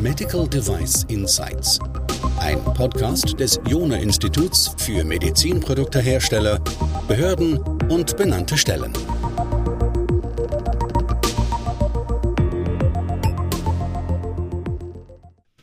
Medical 0.00 0.48
Device 0.48 1.04
Insights. 1.08 1.78
Ein 2.38 2.62
Podcast 2.64 3.38
des 3.38 3.60
Jona 3.66 3.96
Instituts 3.96 4.74
für 4.78 5.04
Medizinproduktehersteller, 5.04 6.58
Behörden 7.06 7.58
und 7.88 8.16
benannte 8.16 8.56
Stellen. 8.56 8.92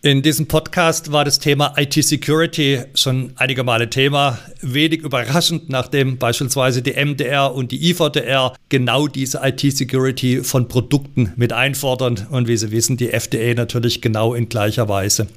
In 0.08 0.22
diesem 0.22 0.48
Podcast 0.48 1.12
war 1.12 1.26
das 1.26 1.38
Thema 1.38 1.74
IT-Security 1.76 2.80
schon 2.96 3.34
einige 3.36 3.66
Male 3.66 3.90
Thema. 3.90 4.40
Wenig 4.62 5.02
überraschend, 5.02 5.68
nachdem 5.68 6.18
beispielsweise 6.18 6.82
die 6.82 6.94
MDR 6.94 7.54
und 7.54 7.74
die 7.74 7.90
IVDR 7.90 8.56
genau 8.70 9.10
diese 9.10 9.42
IT-Security 9.44 10.46
von 10.46 10.70
Produkten 10.70 11.34
mit 11.36 11.52
einfordern 11.52 12.26
und 12.30 12.48
wie 12.48 12.56
Sie 12.56 12.72
wissen, 12.72 12.96
die 12.96 13.12
FDA 13.12 13.54
natürlich 13.54 14.02
genau 14.02 14.34
in 14.34 14.48
gleicher 14.48 14.88
Weise. 14.88 15.28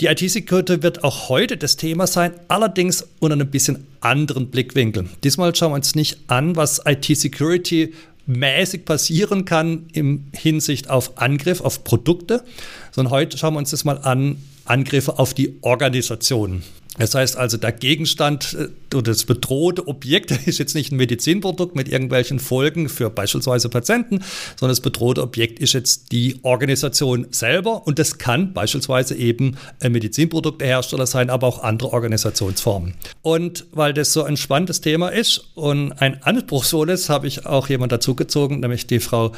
Die 0.00 0.06
IT-Security 0.06 0.82
wird 0.82 1.04
auch 1.04 1.28
heute 1.28 1.56
das 1.56 1.76
Thema 1.76 2.08
sein, 2.08 2.32
allerdings 2.48 3.06
unter 3.20 3.34
einem 3.34 3.48
bisschen 3.48 3.86
anderen 4.00 4.48
Blickwinkel. 4.48 5.08
Diesmal 5.22 5.54
schauen 5.54 5.70
wir 5.70 5.76
uns 5.76 5.94
nicht 5.94 6.18
an, 6.26 6.56
was 6.56 6.82
IT-Security 6.84 7.94
mäßig 8.28 8.84
passieren 8.84 9.44
kann 9.44 9.86
im 9.92 10.26
Hinsicht 10.32 10.90
auf 10.90 11.18
Angriff 11.18 11.60
auf 11.60 11.82
Produkte, 11.82 12.44
sondern 12.92 13.12
heute 13.12 13.38
schauen 13.38 13.54
wir 13.54 13.58
uns 13.58 13.70
das 13.70 13.84
mal 13.84 13.98
an, 13.98 14.36
Angriffe 14.64 15.18
auf 15.18 15.34
die 15.34 15.56
Organisation. 15.62 16.62
Das 16.98 17.14
heißt 17.14 17.36
also, 17.36 17.56
der 17.56 17.72
Gegenstand 17.72 18.54
äh, 18.58 18.96
oder 18.96 19.12
das 19.12 19.24
bedrohte 19.24 19.86
Objekt 19.86 20.30
ist 20.46 20.58
jetzt 20.58 20.74
nicht 20.74 20.92
ein 20.92 20.96
Medizinprodukt 20.96 21.76
mit 21.76 21.88
irgendwelchen 21.88 22.38
Folgen 22.38 22.88
für 22.88 23.10
beispielsweise 23.10 23.68
Patienten, 23.68 24.20
sondern 24.56 24.72
das 24.72 24.80
bedrohte 24.80 25.22
Objekt 25.22 25.58
ist 25.58 25.72
jetzt 25.72 26.12
die 26.12 26.38
Organisation 26.42 27.26
selber 27.30 27.86
und 27.86 27.98
das 27.98 28.18
kann 28.18 28.52
beispielsweise 28.52 29.14
eben 29.14 29.56
ein 29.80 29.92
Medizinproduktehersteller 29.92 31.06
sein, 31.06 31.30
aber 31.30 31.46
auch 31.46 31.62
andere 31.62 31.92
Organisationsformen. 31.92 32.94
Und 33.22 33.66
weil 33.72 33.94
das 33.94 34.12
so 34.12 34.24
ein 34.24 34.36
spannendes 34.36 34.80
Thema 34.80 35.08
ist 35.08 35.50
und 35.54 35.92
ein 35.92 36.22
anspruchsvolles, 36.22 37.08
habe 37.08 37.26
ich 37.26 37.46
auch 37.46 37.68
jemand 37.68 37.92
dazugezogen, 37.92 38.60
nämlich 38.60 38.86
die 38.86 39.00
Frau 39.00 39.32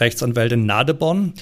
Rechtsanwältin 0.00 0.66
Nadeborn, 0.66 1.34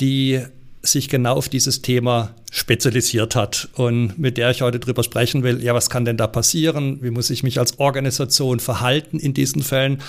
die 0.00 0.40
sich 0.82 1.08
genau 1.08 1.34
auf 1.34 1.48
dieses 1.48 1.82
Thema 1.82 2.34
spezialisiert 2.50 3.36
hat 3.36 3.68
und 3.74 4.18
mit 4.18 4.38
der 4.38 4.50
ich 4.50 4.62
heute 4.62 4.78
drüber 4.78 5.02
sprechen 5.02 5.42
will. 5.42 5.62
Ja, 5.62 5.74
was 5.74 5.90
kann 5.90 6.04
denn 6.06 6.16
da 6.16 6.26
passieren? 6.26 6.98
Wie 7.02 7.10
muss 7.10 7.28
ich 7.28 7.42
mich 7.42 7.58
als 7.58 7.78
Organisation 7.78 8.58
verhalten 8.58 9.18
in 9.18 9.34
diesen 9.34 9.62
Fällen? 9.62 10.00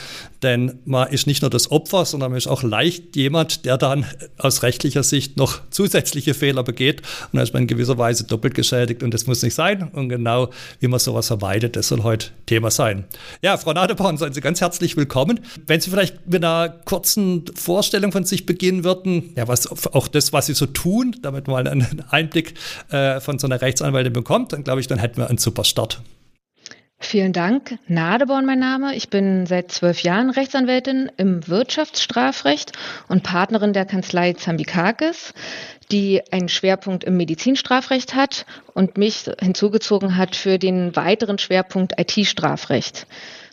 Denn 0.42 0.80
man 0.86 1.10
ist 1.10 1.28
nicht 1.28 1.42
nur 1.42 1.52
das 1.52 1.70
Opfer, 1.70 2.06
sondern 2.06 2.32
man 2.32 2.38
ist 2.38 2.48
auch 2.48 2.64
leicht 2.64 3.18
jemand, 3.18 3.66
der 3.66 3.78
dann 3.78 4.06
aus 4.38 4.64
rechtlicher 4.64 5.04
Sicht 5.04 5.36
noch 5.36 5.60
zusätzliche 5.70 6.34
Fehler 6.34 6.64
begeht 6.64 7.02
und 7.32 7.38
da 7.38 7.44
ist 7.44 7.54
man 7.54 7.64
in 7.64 7.68
gewisser 7.68 7.98
Weise 7.98 8.24
doppelt 8.24 8.54
geschädigt 8.54 9.04
und 9.04 9.14
das 9.14 9.28
muss 9.28 9.44
nicht 9.44 9.54
sein. 9.54 9.90
Und 9.92 10.08
genau 10.08 10.50
wie 10.80 10.88
man 10.88 11.00
sowas 11.00 11.28
vermeidet, 11.28 11.76
das 11.76 11.90
soll 11.90 12.04
heute 12.04 12.28
Thema 12.46 12.72
sein. 12.72 13.04
Ja, 13.42 13.58
Frau 13.58 13.74
Nadeborn, 13.74 14.18
seien 14.18 14.32
Sie 14.32 14.42
ganz 14.42 14.62
herzlich 14.62 14.96
willkommen. 14.96 15.42
Wenn 15.68 15.82
Sie 15.82 15.90
vielleicht 15.90 16.26
mit 16.26 16.44
einer 16.44 16.70
kurzen 16.70 17.44
Vorstellung 17.54 18.14
von 18.14 18.24
sich 18.24 18.46
beginnen 18.46 18.86
würden, 18.86 19.34
ja, 19.36 19.50
was 19.50 19.68
auch 19.68 20.08
das, 20.08 20.32
was 20.32 20.46
Sie 20.46 20.54
so 20.54 20.68
tun, 20.68 21.18
damit 21.22 21.48
man 21.48 21.68
einen 21.68 22.04
Einblick 22.10 22.29
äh, 22.36 23.20
von 23.20 23.40
so 23.40 23.48
einer 23.48 23.62
Rechtsanwältin 23.62 24.14
bekommt, 24.14 24.54
dann 24.54 24.64
glaube 24.64 24.82
ich, 24.82 24.88
dann 24.88 25.00
hätten 25.00 25.18
wir 25.18 25.28
einen 25.28 25.38
super 25.38 25.64
Start. 25.64 26.02
Vielen 27.02 27.32
Dank. 27.32 27.80
Nadeborn 27.88 28.46
mein 28.46 28.60
Name. 28.60 28.94
Ich 28.94 29.10
bin 29.10 29.46
seit 29.46 29.72
zwölf 29.72 30.02
Jahren 30.04 30.30
Rechtsanwältin 30.30 31.10
im 31.16 31.48
Wirtschaftsstrafrecht 31.48 32.74
und 33.08 33.24
Partnerin 33.24 33.72
der 33.72 33.86
Kanzlei 33.86 34.34
Zambikakis, 34.34 35.34
die 35.94 36.22
einen 36.32 36.50
Schwerpunkt 36.50 37.06
im 37.06 37.16
Medizinstrafrecht 37.16 38.16
hat 38.16 38.46
und 38.74 38.98
mich 38.98 39.32
hinzugezogen 39.40 40.18
hat 40.18 40.36
für 40.36 40.60
den 40.60 40.94
weiteren 40.98 41.38
Schwerpunkt 41.38 41.94
IT-Strafrecht. 41.98 43.08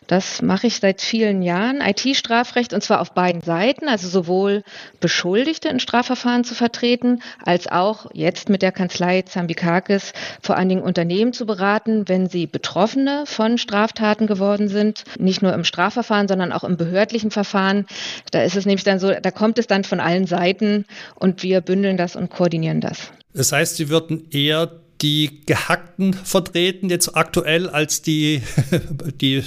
Das 0.07 0.43
mache 0.43 0.69
ich 0.69 0.77
seit 0.77 1.01
vielen 1.01 1.43
Jahren, 1.43 1.81
IT-Strafrecht, 1.81 2.73
und 2.73 2.83
zwar 2.83 3.01
auf 3.01 3.13
beiden 3.13 3.43
Seiten, 3.43 3.89
also 3.89 4.09
sowohl 4.09 4.63
Beschuldigte 5.01 5.69
in 5.69 5.81
Strafverfahren 5.81 6.45
zu 6.45 6.55
vertreten, 6.55 7.23
als 7.45 7.67
auch 7.67 8.07
jetzt 8.13 8.49
mit 8.49 8.63
der 8.63 8.73
Kanzlei 8.73 9.23
Zambikakis 9.23 10.13
vor 10.41 10.57
allen 10.57 10.69
Dingen 10.69 10.83
Unternehmen 10.83 11.33
zu 11.33 11.47
beraten, 11.47 12.09
wenn 12.09 12.29
sie 12.29 12.47
Betroffene 12.47 13.25
von 13.27 13.59
Straftaten 13.59 14.27
geworden 14.27 14.69
sind, 14.69 15.05
nicht 15.19 15.43
nur 15.43 15.53
im 15.53 15.65
Strafverfahren, 15.65 16.29
sondern 16.29 16.53
auch 16.53 16.65
im 16.65 16.77
behördlichen 16.77 17.31
Verfahren. 17.31 17.87
Da 18.31 18.43
ist 18.43 18.57
es 18.57 18.67
nämlich 18.67 18.85
dann 18.85 19.01
so, 19.01 19.13
da 19.13 19.31
kommt 19.31 19.59
es 19.59 19.67
dann 19.67 19.85
von 19.85 20.01
allen 20.01 20.27
Seiten 20.27 20.85
und 21.15 21.43
wir 21.43 21.61
bündeln 21.61 21.97
das 21.97 22.17
und 22.17 22.31
koordinieren 22.31 22.81
das. 22.81 23.11
Das 23.35 23.53
heißt, 23.53 23.77
Sie 23.77 23.89
würden 23.89 24.29
eher 24.31 24.71
die 25.03 25.43
Gehackten 25.45 26.15
vertreten, 26.15 26.89
jetzt 26.89 27.17
aktuell, 27.17 27.69
als 27.69 28.03
die, 28.03 28.43
die 29.21 29.43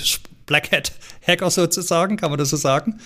Black 0.50 0.72
Hat 0.72 0.92
Hacker 1.26 1.52
sozusagen, 1.52 2.18
kann 2.18 2.32
man 2.32 2.40
das 2.40 2.50
so 2.50 2.58
sagen? 2.58 3.00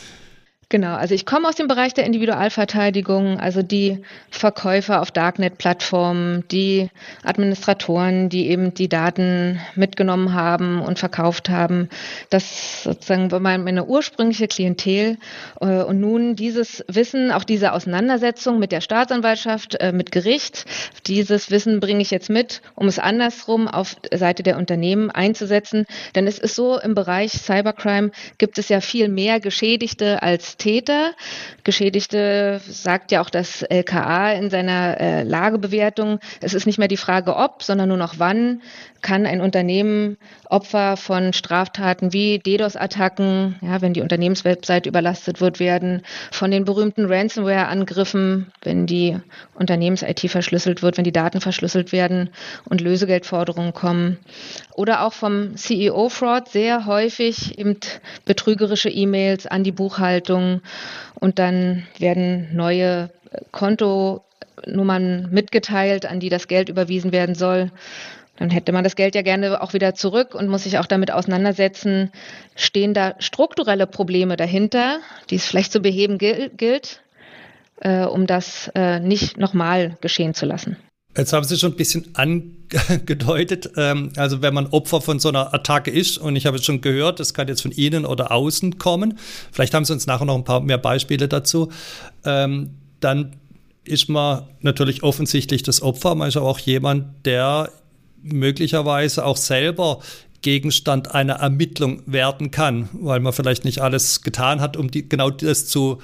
Genau, 0.73 0.95
also 0.95 1.13
ich 1.13 1.27
komme 1.27 1.47
aus 1.47 1.53
dem 1.53 1.67
Bereich 1.67 1.93
der 1.93 2.03
Individualverteidigung, 2.03 3.39
also 3.39 3.61
die 3.61 3.99
Verkäufer 4.31 5.03
auf 5.03 5.11
Darknet-Plattformen, 5.11 6.45
die 6.49 6.89
Administratoren, 7.23 8.27
die 8.29 8.49
eben 8.49 8.73
die 8.73 8.89
Daten 8.89 9.59
mitgenommen 9.75 10.33
haben 10.33 10.81
und 10.81 10.97
verkauft 10.97 11.49
haben. 11.49 11.89
Das 12.31 12.85
sozusagen 12.85 13.29
war 13.29 13.39
meine 13.39 13.85
ursprüngliche 13.85 14.47
Klientel. 14.47 15.19
Äh, 15.61 15.83
und 15.83 15.99
nun 15.99 16.35
dieses 16.35 16.83
Wissen, 16.87 17.31
auch 17.31 17.43
diese 17.43 17.73
Auseinandersetzung 17.73 18.57
mit 18.57 18.71
der 18.71 18.81
Staatsanwaltschaft, 18.81 19.75
äh, 19.75 19.91
mit 19.91 20.11
Gericht, 20.11 20.65
dieses 21.05 21.51
Wissen 21.51 21.81
bringe 21.81 22.01
ich 22.01 22.09
jetzt 22.09 22.31
mit, 22.31 22.63
um 22.73 22.87
es 22.87 22.97
andersrum 22.97 23.67
auf 23.67 23.95
Seite 24.11 24.41
der 24.41 24.57
Unternehmen 24.57 25.11
einzusetzen. 25.11 25.85
Denn 26.15 26.25
es 26.25 26.39
ist 26.39 26.55
so, 26.55 26.79
im 26.79 26.95
Bereich 26.95 27.33
Cybercrime 27.33 28.09
gibt 28.39 28.57
es 28.57 28.69
ja 28.69 28.81
viel 28.81 29.07
mehr 29.07 29.39
Geschädigte 29.39 30.23
als 30.23 30.57
Täter. 30.63 31.11
Geschädigte 31.65 32.61
sagt 32.65 33.11
ja 33.11 33.19
auch 33.19 33.29
das 33.29 33.63
LKA 33.63 34.31
in 34.31 34.49
seiner 34.49 34.97
äh, 34.97 35.23
Lagebewertung. 35.23 36.19
Es 36.39 36.53
ist 36.53 36.65
nicht 36.65 36.79
mehr 36.79 36.87
die 36.87 36.95
Frage 36.95 37.35
ob, 37.35 37.63
sondern 37.63 37.89
nur 37.89 37.97
noch 37.97 38.15
wann 38.17 38.61
kann 39.01 39.25
ein 39.25 39.41
Unternehmen 39.41 40.17
Opfer 40.45 40.97
von 40.97 41.33
Straftaten 41.33 42.13
wie 42.13 42.39
DDoS-Attacken, 42.39 43.55
ja, 43.61 43.81
wenn 43.81 43.93
die 43.93 44.01
Unternehmenswebsite 44.01 44.87
überlastet 44.87 45.41
wird, 45.41 45.59
werden, 45.59 46.03
von 46.31 46.51
den 46.51 46.63
berühmten 46.63 47.05
Ransomware-Angriffen, 47.05 48.51
wenn 48.61 48.85
die 48.85 49.17
Unternehmens-IT 49.55 50.31
verschlüsselt 50.31 50.81
wird, 50.81 50.97
wenn 50.97 51.03
die 51.03 51.11
Daten 51.11 51.41
verschlüsselt 51.41 51.91
werden 51.91 52.29
und 52.69 52.81
Lösegeldforderungen 52.81 53.73
kommen. 53.73 54.19
Oder 54.75 55.05
auch 55.05 55.13
vom 55.13 55.57
CEO-Fraud 55.57 56.47
sehr 56.47 56.85
häufig 56.85 57.59
eben 57.59 57.77
betrügerische 58.25 58.89
E-Mails 58.89 59.47
an 59.47 59.63
die 59.63 59.71
Buchhaltung 59.71 60.52
und 61.15 61.39
dann 61.39 61.87
werden 61.99 62.55
neue 62.55 63.09
Kontonummern 63.51 65.29
mitgeteilt, 65.31 66.05
an 66.05 66.19
die 66.19 66.29
das 66.29 66.47
Geld 66.47 66.69
überwiesen 66.69 67.11
werden 67.11 67.35
soll. 67.35 67.71
Dann 68.37 68.49
hätte 68.49 68.71
man 68.71 68.83
das 68.83 68.95
Geld 68.95 69.15
ja 69.15 69.21
gerne 69.21 69.61
auch 69.61 69.73
wieder 69.73 69.93
zurück 69.93 70.33
und 70.33 70.47
muss 70.47 70.63
sich 70.63 70.79
auch 70.79 70.87
damit 70.87 71.11
auseinandersetzen, 71.11 72.11
stehen 72.55 72.93
da 72.93 73.15
strukturelle 73.19 73.85
Probleme 73.85 74.37
dahinter, 74.37 74.99
die 75.29 75.35
es 75.35 75.45
vielleicht 75.45 75.71
zu 75.71 75.81
beheben 75.81 76.17
gilt, 76.17 77.01
äh, 77.81 78.05
um 78.05 78.25
das 78.25 78.71
äh, 78.73 78.99
nicht 78.99 79.37
nochmal 79.37 79.97
geschehen 80.01 80.33
zu 80.33 80.45
lassen. 80.45 80.77
Jetzt 81.15 81.31
haben 81.31 81.43
Sie 81.45 81.57
schon 81.57 81.73
ein 81.73 81.77
bisschen 81.77 82.09
angedeutet, 82.13 83.71
ähm, 83.77 84.11
also 84.15 84.41
wenn 84.41 84.53
man 84.53 84.67
Opfer 84.67 84.99
von 84.99 85.19
so 85.19 85.29
einer 85.29 85.53
Attacke 85.53 85.91
ist, 85.91 86.17
und 86.17 86.35
ich 86.35 86.47
habe 86.47 86.57
es 86.57 86.65
schon 86.65 86.81
gehört, 86.81 87.19
das 87.19 87.33
kann 87.35 87.47
jetzt 87.47 87.61
von 87.61 87.71
Ihnen 87.71 88.05
oder 88.05 88.31
außen 88.31 88.79
kommen, 88.79 89.19
vielleicht 89.51 89.75
haben 89.75 89.85
Sie 89.85 89.93
uns 89.93 90.07
nachher 90.07 90.25
noch 90.25 90.35
ein 90.35 90.43
paar 90.43 90.61
mehr 90.61 90.79
Beispiele 90.79 91.27
dazu, 91.27 91.69
ähm, 92.25 92.71
dann 92.99 93.35
ist 93.83 94.09
man 94.09 94.47
natürlich 94.61 95.03
offensichtlich 95.03 95.61
das 95.61 95.81
Opfer, 95.81 96.15
man 96.15 96.29
ist 96.29 96.37
aber 96.37 96.47
auch 96.47 96.59
jemand, 96.59 97.25
der 97.25 97.69
möglicherweise 98.23 99.25
auch 99.25 99.37
selber 99.37 99.99
Gegenstand 100.41 101.13
einer 101.13 101.35
Ermittlung 101.35 102.01
werden 102.05 102.49
kann, 102.51 102.89
weil 102.93 103.19
man 103.19 103.33
vielleicht 103.33 103.65
nicht 103.65 103.81
alles 103.81 104.21
getan 104.21 104.61
hat, 104.61 104.77
um 104.77 104.89
die, 104.89 105.07
genau 105.07 105.29
das 105.29 105.67
zu 105.67 105.99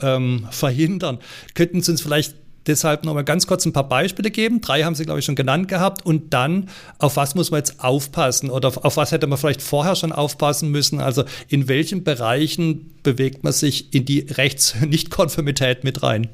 ähm, 0.00 0.46
verhindern. 0.50 1.18
Könnten 1.54 1.80
Sie 1.82 1.92
uns 1.92 2.02
vielleicht 2.02 2.34
deshalb 2.66 3.04
noch 3.04 3.14
mal 3.14 3.24
ganz 3.24 3.46
kurz 3.46 3.66
ein 3.66 3.72
paar 3.72 3.88
Beispiele 3.88 4.30
geben? 4.30 4.60
Drei 4.60 4.82
haben 4.82 4.94
Sie, 4.94 5.04
glaube 5.04 5.20
ich, 5.20 5.24
schon 5.24 5.36
genannt 5.36 5.68
gehabt. 5.68 6.04
Und 6.04 6.32
dann, 6.32 6.68
auf 6.98 7.16
was 7.16 7.34
muss 7.34 7.50
man 7.50 7.58
jetzt 7.58 7.82
aufpassen 7.82 8.50
oder 8.50 8.68
auf, 8.68 8.78
auf 8.78 8.96
was 8.96 9.12
hätte 9.12 9.26
man 9.26 9.38
vielleicht 9.38 9.62
vorher 9.62 9.96
schon 9.96 10.12
aufpassen 10.12 10.70
müssen? 10.70 11.00
Also 11.00 11.24
in 11.48 11.68
welchen 11.68 12.04
Bereichen 12.04 12.94
bewegt 13.02 13.44
man 13.44 13.52
sich 13.52 13.94
in 13.94 14.04
die 14.04 14.20
Rechtsnichtkonformität 14.20 15.84
mit 15.84 16.02
rein? 16.02 16.28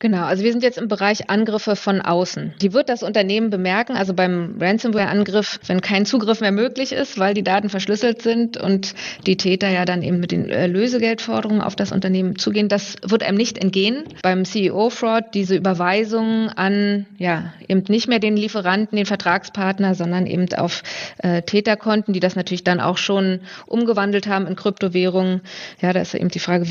Genau, 0.00 0.24
also 0.24 0.42
wir 0.42 0.50
sind 0.50 0.64
jetzt 0.64 0.76
im 0.76 0.88
Bereich 0.88 1.30
Angriffe 1.30 1.76
von 1.76 2.00
außen. 2.00 2.54
Die 2.60 2.72
wird 2.72 2.88
das 2.88 3.04
Unternehmen 3.04 3.50
bemerken, 3.50 3.96
also 3.96 4.12
beim 4.12 4.56
Ransomware-Angriff, 4.60 5.60
wenn 5.66 5.80
kein 5.80 6.04
Zugriff 6.04 6.40
mehr 6.40 6.50
möglich 6.50 6.92
ist, 6.92 7.18
weil 7.18 7.32
die 7.32 7.44
Daten 7.44 7.70
verschlüsselt 7.70 8.20
sind 8.20 8.56
und 8.56 8.94
die 9.24 9.36
Täter 9.36 9.68
ja 9.68 9.84
dann 9.84 10.02
eben 10.02 10.18
mit 10.18 10.32
den 10.32 10.50
äh, 10.50 10.66
Lösegeldforderungen 10.66 11.62
auf 11.62 11.76
das 11.76 11.92
Unternehmen 11.92 12.36
zugehen, 12.36 12.68
das 12.68 12.96
wird 13.02 13.22
einem 13.22 13.38
nicht 13.38 13.56
entgehen. 13.56 14.02
Beim 14.22 14.44
CEO-Fraud 14.44 15.26
diese 15.32 15.54
Überweisung 15.54 16.48
an, 16.50 17.06
ja, 17.18 17.54
eben 17.68 17.84
nicht 17.88 18.08
mehr 18.08 18.18
den 18.18 18.36
Lieferanten, 18.36 18.96
den 18.96 19.06
Vertragspartner, 19.06 19.94
sondern 19.94 20.26
eben 20.26 20.52
auf 20.54 20.82
äh, 21.18 21.42
Täterkonten, 21.42 22.12
die 22.12 22.20
das 22.20 22.34
natürlich 22.34 22.64
dann 22.64 22.80
auch 22.80 22.98
schon 22.98 23.40
umgewandelt 23.66 24.26
haben 24.26 24.48
in 24.48 24.56
Kryptowährungen. 24.56 25.40
Ja, 25.80 25.92
da 25.92 26.00
ist 26.00 26.14
eben 26.14 26.30
die 26.30 26.40
Frage, 26.40 26.66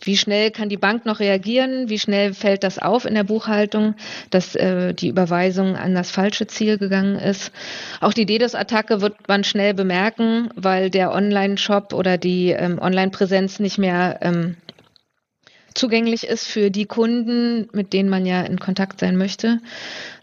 wie 0.00 0.16
schnell 0.16 0.50
kann 0.50 0.68
die 0.68 0.76
Bank 0.76 1.06
noch 1.06 1.20
reagieren? 1.20 1.88
Wie 1.88 1.98
schnell 1.98 2.34
fällt 2.34 2.62
das 2.62 2.78
auf 2.78 3.06
in 3.06 3.14
der 3.14 3.24
Buchhaltung, 3.24 3.94
dass 4.30 4.54
äh, 4.54 4.92
die 4.94 5.08
Überweisung 5.08 5.76
an 5.76 5.94
das 5.94 6.10
falsche 6.10 6.46
Ziel 6.46 6.78
gegangen 6.78 7.16
ist? 7.16 7.50
Auch 8.00 8.12
die 8.12 8.26
DDoS-Attacke 8.26 9.00
wird 9.00 9.26
man 9.26 9.42
schnell 9.42 9.74
bemerken, 9.74 10.50
weil 10.54 10.90
der 10.90 11.12
Online-Shop 11.12 11.92
oder 11.92 12.18
die 12.18 12.50
ähm, 12.50 12.78
Online-Präsenz 12.78 13.58
nicht 13.58 13.78
mehr 13.78 14.18
ähm, 14.20 14.56
zugänglich 15.76 16.26
ist 16.26 16.46
für 16.46 16.70
die 16.70 16.86
Kunden, 16.86 17.68
mit 17.72 17.92
denen 17.92 18.08
man 18.08 18.26
ja 18.26 18.42
in 18.42 18.58
Kontakt 18.58 19.00
sein 19.00 19.16
möchte. 19.16 19.60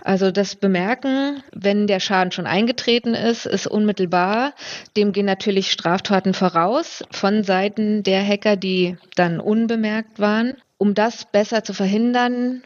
Also 0.04 0.32
das 0.32 0.56
Bemerken, 0.56 1.44
wenn 1.54 1.88
der 1.88 2.00
Schaden 2.00 2.32
schon 2.32 2.48
eingetreten 2.48 3.14
ist, 3.14 3.46
ist 3.46 3.68
unmittelbar. 3.68 4.54
Dem 4.98 5.14
gehen 5.14 5.26
natürlich 5.26 5.72
Straftaten 5.72 6.34
voraus 6.34 7.04
von 7.12 7.44
Seiten 7.44 8.04
der 8.04 8.26
Hacker, 8.26 8.56
die 8.56 8.98
dann 9.16 9.40
unbemerkt 9.40 10.20
waren. 10.20 10.56
Um 10.78 10.94
das 10.94 11.26
besser 11.32 11.64
zu 11.64 11.74
verhindern, 11.74 12.64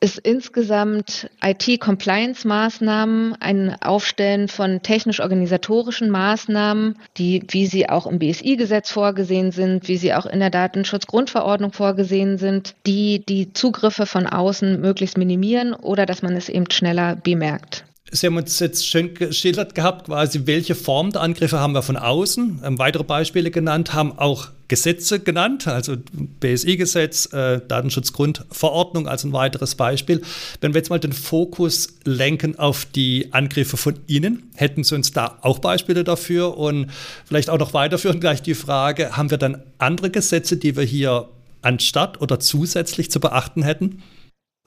ist 0.00 0.18
insgesamt 0.18 1.30
IT-Compliance-Maßnahmen, 1.42 3.34
ein 3.40 3.76
Aufstellen 3.80 4.48
von 4.48 4.82
technisch-organisatorischen 4.82 6.10
Maßnahmen, 6.10 6.96
die, 7.16 7.42
wie 7.48 7.66
sie 7.66 7.88
auch 7.88 8.06
im 8.06 8.18
BSI-Gesetz 8.18 8.90
vorgesehen 8.90 9.52
sind, 9.52 9.88
wie 9.88 9.96
sie 9.96 10.12
auch 10.14 10.26
in 10.26 10.40
der 10.40 10.50
Datenschutzgrundverordnung 10.50 11.72
vorgesehen 11.72 12.36
sind, 12.38 12.74
die 12.86 13.24
die 13.26 13.52
Zugriffe 13.54 14.06
von 14.06 14.26
außen 14.26 14.80
möglichst 14.80 15.16
minimieren 15.16 15.72
oder 15.72 16.04
dass 16.04 16.22
man 16.22 16.36
es 16.36 16.48
eben 16.48 16.70
schneller 16.70 17.16
bemerkt. 17.16 17.85
Sie 18.12 18.26
haben 18.26 18.36
uns 18.36 18.60
jetzt 18.60 18.86
schön 18.86 19.14
geschildert 19.14 19.74
gehabt, 19.74 20.06
quasi, 20.06 20.42
welche 20.44 20.76
Form 20.76 21.10
der 21.10 21.22
Angriffe 21.22 21.58
haben 21.58 21.74
wir 21.74 21.82
von 21.82 21.96
außen. 21.96 22.60
Ähm, 22.64 22.78
weitere 22.78 23.02
Beispiele 23.02 23.50
genannt, 23.50 23.94
haben 23.94 24.16
auch 24.16 24.48
Gesetze 24.68 25.18
genannt, 25.20 25.66
also 25.66 25.96
BSI-Gesetz, 26.40 27.32
äh, 27.32 27.60
Datenschutzgrundverordnung 27.66 29.08
als 29.08 29.24
ein 29.24 29.32
weiteres 29.32 29.74
Beispiel. 29.74 30.22
Wenn 30.60 30.72
wir 30.72 30.78
jetzt 30.78 30.90
mal 30.90 31.00
den 31.00 31.12
Fokus 31.12 31.94
lenken 32.04 32.58
auf 32.58 32.84
die 32.84 33.32
Angriffe 33.32 33.76
von 33.76 33.98
innen, 34.06 34.50
hätten 34.54 34.84
Sie 34.84 34.94
uns 34.94 35.12
da 35.12 35.38
auch 35.42 35.58
Beispiele 35.58 36.04
dafür 36.04 36.56
und 36.56 36.90
vielleicht 37.24 37.50
auch 37.50 37.58
noch 37.58 37.74
weiterführen 37.74 38.20
gleich 38.20 38.40
die 38.40 38.54
Frage, 38.54 39.16
haben 39.16 39.30
wir 39.30 39.38
dann 39.38 39.62
andere 39.78 40.10
Gesetze, 40.10 40.56
die 40.56 40.76
wir 40.76 40.84
hier 40.84 41.28
anstatt 41.62 42.20
oder 42.20 42.38
zusätzlich 42.38 43.10
zu 43.10 43.18
beachten 43.18 43.62
hätten? 43.62 44.02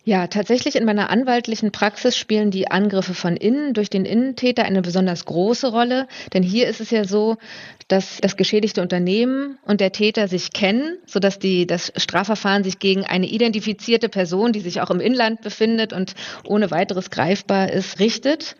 Ja, 0.09 0.25
tatsächlich 0.25 0.75
in 0.75 0.85
meiner 0.85 1.11
anwaltlichen 1.11 1.71
Praxis 1.71 2.17
spielen 2.17 2.49
die 2.49 2.71
Angriffe 2.71 3.13
von 3.13 3.37
innen 3.37 3.75
durch 3.75 3.91
den 3.91 4.05
Innentäter 4.05 4.63
eine 4.63 4.81
besonders 4.81 5.23
große 5.25 5.67
Rolle. 5.67 6.07
Denn 6.33 6.41
hier 6.41 6.67
ist 6.67 6.81
es 6.81 6.89
ja 6.89 7.05
so, 7.05 7.37
dass 7.89 8.17
das 8.19 8.35
geschädigte 8.35 8.81
Unternehmen 8.81 9.59
und 9.67 9.81
der 9.81 9.91
Täter 9.91 10.27
sich 10.27 10.51
kennen, 10.51 10.97
sodass 11.05 11.37
die, 11.37 11.67
das 11.67 11.93
Strafverfahren 11.95 12.63
sich 12.63 12.79
gegen 12.79 13.05
eine 13.05 13.27
identifizierte 13.27 14.09
Person, 14.09 14.51
die 14.51 14.61
sich 14.61 14.81
auch 14.81 14.89
im 14.89 14.99
Inland 14.99 15.41
befindet 15.41 15.93
und 15.93 16.15
ohne 16.43 16.71
weiteres 16.71 17.11
greifbar 17.11 17.71
ist, 17.71 17.99
richtet. 17.99 18.55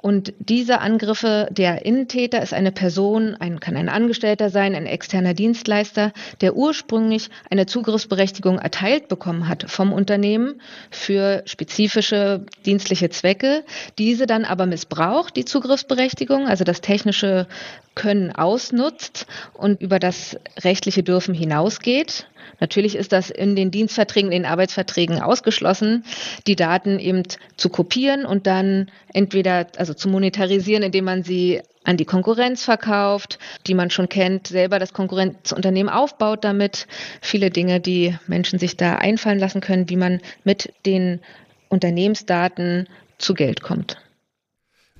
Und 0.00 0.32
diese 0.38 0.80
Angriffe, 0.80 1.48
der 1.50 1.84
Innentäter 1.84 2.40
ist 2.40 2.54
eine 2.54 2.72
Person, 2.72 3.34
ein, 3.34 3.58
kann 3.60 3.76
ein 3.76 3.88
Angestellter 3.88 4.48
sein, 4.50 4.74
ein 4.74 4.86
externer 4.86 5.34
Dienstleister, 5.34 6.12
der 6.40 6.56
ursprünglich 6.56 7.30
eine 7.50 7.66
Zugriffsberechtigung 7.66 8.58
erteilt 8.58 9.08
bekommen 9.08 9.48
hat 9.48 9.68
vom 9.68 9.92
Unternehmen 9.92 10.60
für 10.90 11.42
spezifische 11.46 12.46
dienstliche 12.64 13.10
Zwecke, 13.10 13.64
diese 13.98 14.26
dann 14.26 14.44
aber 14.44 14.66
missbraucht, 14.66 15.36
die 15.36 15.44
Zugriffsberechtigung, 15.44 16.46
also 16.46 16.64
das 16.64 16.80
technische 16.80 17.46
Können 17.94 18.30
ausnutzt 18.30 19.26
und 19.54 19.80
über 19.80 19.98
das 19.98 20.38
rechtliche 20.62 21.02
Dürfen 21.02 21.34
hinausgeht. 21.34 22.28
Natürlich 22.60 22.96
ist 22.96 23.12
das 23.12 23.30
in 23.30 23.56
den 23.56 23.70
Dienstverträgen, 23.70 24.32
in 24.32 24.42
den 24.42 24.50
Arbeitsverträgen 24.50 25.20
ausgeschlossen, 25.20 26.04
die 26.46 26.56
Daten 26.56 26.98
eben 26.98 27.22
zu 27.56 27.68
kopieren 27.68 28.24
und 28.24 28.46
dann 28.46 28.90
entweder 29.12 29.66
also 29.76 29.87
zu 29.94 30.08
monetarisieren, 30.08 30.82
indem 30.82 31.04
man 31.04 31.22
sie 31.22 31.60
an 31.84 31.96
die 31.96 32.04
Konkurrenz 32.04 32.64
verkauft, 32.64 33.38
die 33.66 33.74
man 33.74 33.90
schon 33.90 34.08
kennt, 34.08 34.46
selber 34.46 34.78
das 34.78 34.92
Konkurrenzunternehmen 34.92 35.92
aufbaut 35.92 36.44
damit. 36.44 36.86
Viele 37.22 37.50
Dinge, 37.50 37.80
die 37.80 38.16
Menschen 38.26 38.58
sich 38.58 38.76
da 38.76 38.96
einfallen 38.96 39.38
lassen 39.38 39.60
können, 39.60 39.88
wie 39.88 39.96
man 39.96 40.20
mit 40.44 40.72
den 40.84 41.20
Unternehmensdaten 41.68 42.88
zu 43.18 43.34
Geld 43.34 43.62
kommt. 43.62 43.96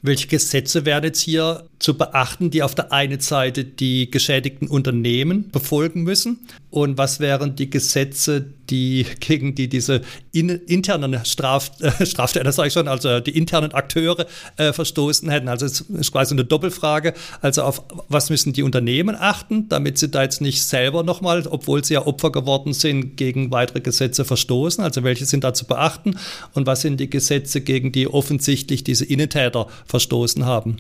Welche 0.01 0.29
Gesetze 0.29 0.87
werden 0.87 1.07
jetzt 1.07 1.21
hier 1.21 1.69
zu 1.81 1.99
beachten, 1.99 2.51
die 2.51 2.63
auf 2.63 2.75
der 2.75 2.93
einen 2.93 3.21
Seite 3.21 3.65
die 3.65 4.11
geschädigten 4.11 4.69
Unternehmen 4.69 5.51
befolgen 5.51 6.05
müssen 6.05 6.47
und 6.71 6.99
was 6.99 7.19
wären 7.19 7.57
die 7.57 7.69
Gesetze, 7.69 8.55
die 8.71 9.07
gegen 9.21 9.55
die 9.55 9.69
diese 9.69 10.03
in, 10.33 10.49
internen 10.49 11.25
Straf, 11.25 11.71
äh, 11.81 12.07
Straftäter, 12.07 12.53
sage 12.53 12.69
ich 12.69 12.75
schon, 12.75 12.89
also 12.89 13.21
die 13.21 13.37
internen 13.37 13.73
Akteure 13.73 14.27
äh, 14.57 14.73
verstoßen 14.73 15.29
hätten? 15.29 15.49
Also 15.49 15.67
es 15.67 15.81
ist 15.81 16.13
quasi 16.13 16.35
eine 16.35 16.45
Doppelfrage. 16.45 17.15
Also 17.41 17.63
auf 17.63 17.83
was 18.09 18.31
müssen 18.31 18.53
die 18.53 18.63
Unternehmen 18.63 19.17
achten, 19.19 19.69
damit 19.69 19.99
sie 19.99 20.09
da 20.09 20.23
jetzt 20.23 20.41
nicht 20.41 20.63
selber 20.63 21.03
nochmal, 21.03 21.47
obwohl 21.49 21.85
sie 21.85 21.95
ja 21.95 22.07
Opfer 22.07 22.33
geworden 22.33 22.73
sind, 22.73 23.17
gegen 23.17 23.51
weitere 23.51 23.81
Gesetze 23.81 24.25
verstoßen? 24.25 24.83
Also 24.83 25.05
welche 25.05 25.27
sind 25.27 25.45
da 25.45 25.55
zu 25.55 25.67
beachten 25.67 26.17
und 26.55 26.67
was 26.67 26.83
sind 26.83 26.99
die 27.01 27.11
Gesetze, 27.11 27.61
gegen 27.61 27.93
die 27.93 28.09
offensichtlich 28.09 28.85
diese 28.85 29.05
Innentäter 29.05 29.67
verstoßen 29.87 30.45
haben? 30.45 30.79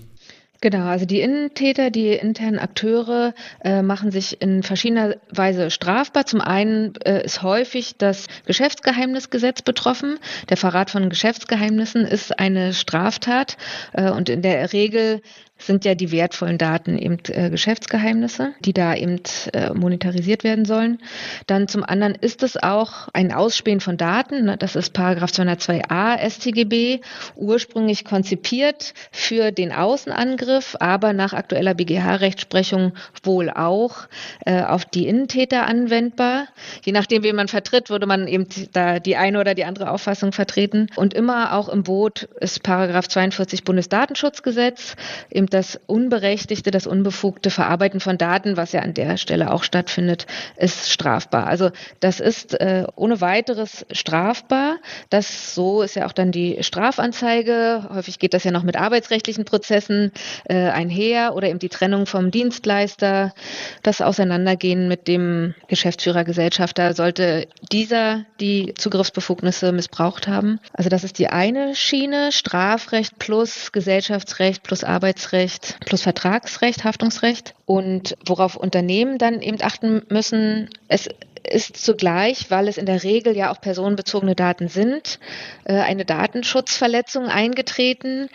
Genau, 0.60 0.86
also 0.86 1.06
die 1.06 1.20
Innentäter, 1.20 1.90
die 1.90 2.08
internen 2.08 2.58
Akteure 2.58 3.32
äh, 3.62 3.80
machen 3.80 4.10
sich 4.10 4.42
in 4.42 4.64
verschiedener 4.64 5.14
Weise 5.30 5.70
strafbar. 5.70 6.26
Zum 6.26 6.40
einen 6.40 6.94
äh, 7.04 7.24
ist 7.24 7.42
häufig 7.44 7.96
das 7.96 8.26
Geschäftsgeheimnisgesetz 8.44 9.62
betroffen. 9.62 10.18
Der 10.48 10.56
Verrat 10.56 10.90
von 10.90 11.10
Geschäftsgeheimnissen 11.10 12.04
ist 12.04 12.40
eine 12.40 12.74
Straftat 12.74 13.56
äh, 13.92 14.10
und 14.10 14.28
in 14.28 14.42
der 14.42 14.72
Regel 14.72 15.22
sind 15.58 15.84
ja 15.84 15.94
die 15.94 16.12
wertvollen 16.12 16.56
Daten 16.56 16.98
eben 16.98 17.18
äh, 17.28 17.50
Geschäftsgeheimnisse, 17.50 18.52
die 18.60 18.72
da 18.72 18.94
eben 18.94 19.20
äh, 19.52 19.74
monetarisiert 19.74 20.44
werden 20.44 20.64
sollen. 20.64 20.98
Dann 21.46 21.68
zum 21.68 21.84
anderen 21.84 22.14
ist 22.14 22.42
es 22.42 22.56
auch 22.56 23.08
ein 23.12 23.32
Ausspähen 23.32 23.80
von 23.80 23.96
Daten. 23.96 24.44
Ne? 24.44 24.56
Das 24.56 24.76
ist 24.76 24.92
Paragraph 24.92 25.30
202a 25.30 26.18
StGB, 26.30 27.00
ursprünglich 27.36 28.04
konzipiert 28.04 28.94
für 29.10 29.50
den 29.50 29.72
Außenangriff, 29.72 30.76
aber 30.78 31.12
nach 31.12 31.32
aktueller 31.32 31.74
BGH-Rechtsprechung 31.74 32.92
wohl 33.22 33.50
auch 33.50 34.06
äh, 34.46 34.62
auf 34.62 34.84
die 34.84 35.08
Innentäter 35.08 35.66
anwendbar. 35.66 36.46
Je 36.84 36.92
nachdem, 36.92 37.22
wen 37.24 37.36
man 37.36 37.48
vertritt, 37.48 37.90
würde 37.90 38.06
man 38.06 38.28
eben 38.28 38.46
da 38.72 39.00
die 39.00 39.16
eine 39.16 39.40
oder 39.40 39.54
die 39.54 39.64
andere 39.64 39.90
Auffassung 39.90 40.32
vertreten. 40.32 40.88
Und 40.94 41.14
immer 41.14 41.54
auch 41.54 41.68
im 41.68 41.82
Boot 41.82 42.28
ist 42.40 42.62
Paragraph 42.62 43.08
42 43.08 43.64
Bundesdatenschutzgesetz, 43.64 44.94
im 45.30 45.47
das 45.48 45.80
unberechtigte, 45.86 46.70
das 46.70 46.86
unbefugte 46.86 47.50
Verarbeiten 47.50 48.00
von 48.00 48.18
Daten, 48.18 48.56
was 48.56 48.72
ja 48.72 48.80
an 48.80 48.94
der 48.94 49.16
Stelle 49.16 49.52
auch 49.52 49.62
stattfindet, 49.62 50.26
ist 50.56 50.90
strafbar. 50.90 51.46
Also 51.46 51.70
das 52.00 52.20
ist 52.20 52.54
äh, 52.60 52.84
ohne 52.96 53.20
weiteres 53.20 53.86
strafbar. 53.90 54.76
Das 55.10 55.54
so 55.54 55.82
ist 55.82 55.96
ja 55.96 56.06
auch 56.06 56.12
dann 56.12 56.32
die 56.32 56.58
Strafanzeige. 56.62 57.88
Häufig 57.92 58.18
geht 58.18 58.34
das 58.34 58.44
ja 58.44 58.50
noch 58.50 58.62
mit 58.62 58.76
arbeitsrechtlichen 58.76 59.44
Prozessen 59.44 60.12
äh, 60.44 60.68
einher 60.68 61.34
oder 61.34 61.48
eben 61.48 61.58
die 61.58 61.68
Trennung 61.68 62.06
vom 62.06 62.30
Dienstleister, 62.30 63.34
das 63.82 64.00
Auseinandergehen 64.00 64.88
mit 64.88 65.08
dem 65.08 65.54
Geschäftsführer, 65.68 66.24
Gesellschafter. 66.24 66.94
Sollte 66.94 67.48
dieser 67.72 68.24
die 68.40 68.74
Zugriffsbefugnisse 68.76 69.72
missbraucht 69.72 70.28
haben? 70.28 70.60
Also 70.72 70.90
das 70.90 71.04
ist 71.04 71.18
die 71.18 71.28
eine 71.28 71.74
Schiene, 71.74 72.32
Strafrecht 72.32 73.18
plus 73.18 73.72
Gesellschaftsrecht 73.72 74.62
plus 74.62 74.84
Arbeitsrecht 74.84 75.37
Arbeitsrecht 75.38 75.78
plus 75.86 76.02
Vertragsrecht, 76.02 76.84
Haftungsrecht. 76.84 77.54
Und 77.64 78.16
worauf 78.26 78.56
Unternehmen 78.56 79.18
dann 79.18 79.40
eben 79.40 79.58
achten 79.62 80.02
müssen, 80.08 80.70
es 80.88 81.08
ist 81.48 81.76
zugleich, 81.76 82.50
weil 82.50 82.68
es 82.68 82.76
in 82.76 82.86
der 82.86 83.02
Regel 83.04 83.36
ja 83.36 83.50
auch 83.50 83.60
personenbezogene 83.60 84.34
Daten 84.34 84.68
sind, 84.68 85.18
äh, 85.64 85.74
eine 85.74 86.04
Datenschutzverletzung 86.04 87.26
eingetreten 87.26 88.28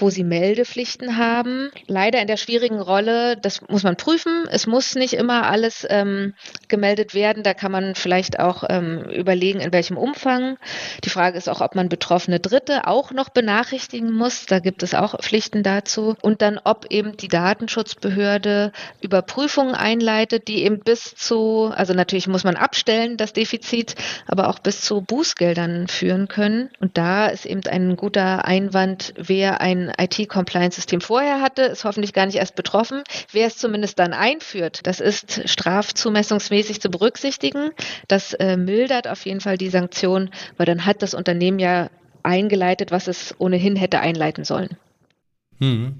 wo 0.00 0.10
sie 0.10 0.24
Meldepflichten 0.24 1.16
haben. 1.16 1.70
Leider 1.86 2.20
in 2.20 2.26
der 2.26 2.36
schwierigen 2.36 2.80
Rolle, 2.80 3.36
das 3.36 3.60
muss 3.68 3.82
man 3.82 3.96
prüfen. 3.96 4.46
Es 4.50 4.66
muss 4.66 4.94
nicht 4.94 5.14
immer 5.14 5.46
alles 5.46 5.86
ähm, 5.88 6.34
gemeldet 6.68 7.14
werden. 7.14 7.42
Da 7.42 7.54
kann 7.54 7.72
man 7.72 7.94
vielleicht 7.94 8.38
auch 8.40 8.64
ähm, 8.68 9.04
überlegen, 9.10 9.60
in 9.60 9.72
welchem 9.72 9.96
Umfang. 9.96 10.56
Die 11.04 11.10
Frage 11.10 11.38
ist 11.38 11.48
auch, 11.48 11.60
ob 11.60 11.74
man 11.74 11.88
betroffene 11.88 12.40
Dritte 12.40 12.86
auch 12.86 13.12
noch 13.12 13.28
benachrichtigen 13.28 14.12
muss. 14.12 14.46
Da 14.46 14.58
gibt 14.58 14.82
es 14.82 14.94
auch 14.94 15.20
Pflichten 15.20 15.62
dazu. 15.62 16.16
Und 16.22 16.42
dann, 16.42 16.60
ob 16.62 16.86
eben 16.90 17.16
die 17.16 17.28
Datenschutzbehörde 17.28 18.72
Überprüfungen 19.00 19.74
einleitet, 19.74 20.48
die 20.48 20.64
eben 20.64 20.80
bis 20.80 21.14
zu, 21.14 21.70
also 21.74 21.94
natürlich 21.94 22.26
muss 22.26 22.44
man 22.44 22.56
abstellen, 22.56 23.16
das 23.16 23.32
Defizit, 23.32 23.94
aber 24.26 24.48
auch 24.48 24.58
bis 24.58 24.80
zu 24.80 25.00
Bußgeldern 25.00 25.88
führen 25.88 26.28
können. 26.28 26.70
Und 26.80 26.96
da 26.98 27.26
ist 27.26 27.46
eben 27.46 27.62
ein 27.66 27.96
guter 27.96 28.44
Einwand, 28.44 29.14
wer 29.16 29.60
ein 29.60 29.83
IT-Compliance-System 29.96 31.00
vorher 31.00 31.40
hatte, 31.40 31.62
ist 31.62 31.84
hoffentlich 31.84 32.12
gar 32.12 32.26
nicht 32.26 32.36
erst 32.36 32.54
betroffen. 32.54 33.02
Wer 33.32 33.46
es 33.46 33.56
zumindest 33.56 33.98
dann 33.98 34.12
einführt, 34.12 34.80
das 34.84 35.00
ist 35.00 35.48
strafzumessungsmäßig 35.48 36.80
zu 36.80 36.90
berücksichtigen. 36.90 37.70
Das 38.08 38.34
äh, 38.34 38.56
mildert 38.56 39.08
auf 39.08 39.24
jeden 39.26 39.40
Fall 39.40 39.56
die 39.56 39.70
Sanktion, 39.70 40.30
weil 40.56 40.66
dann 40.66 40.86
hat 40.86 41.02
das 41.02 41.14
Unternehmen 41.14 41.58
ja 41.58 41.90
eingeleitet, 42.22 42.90
was 42.90 43.08
es 43.08 43.34
ohnehin 43.38 43.76
hätte 43.76 44.00
einleiten 44.00 44.44
sollen. 44.44 44.76
Hm. 45.60 45.94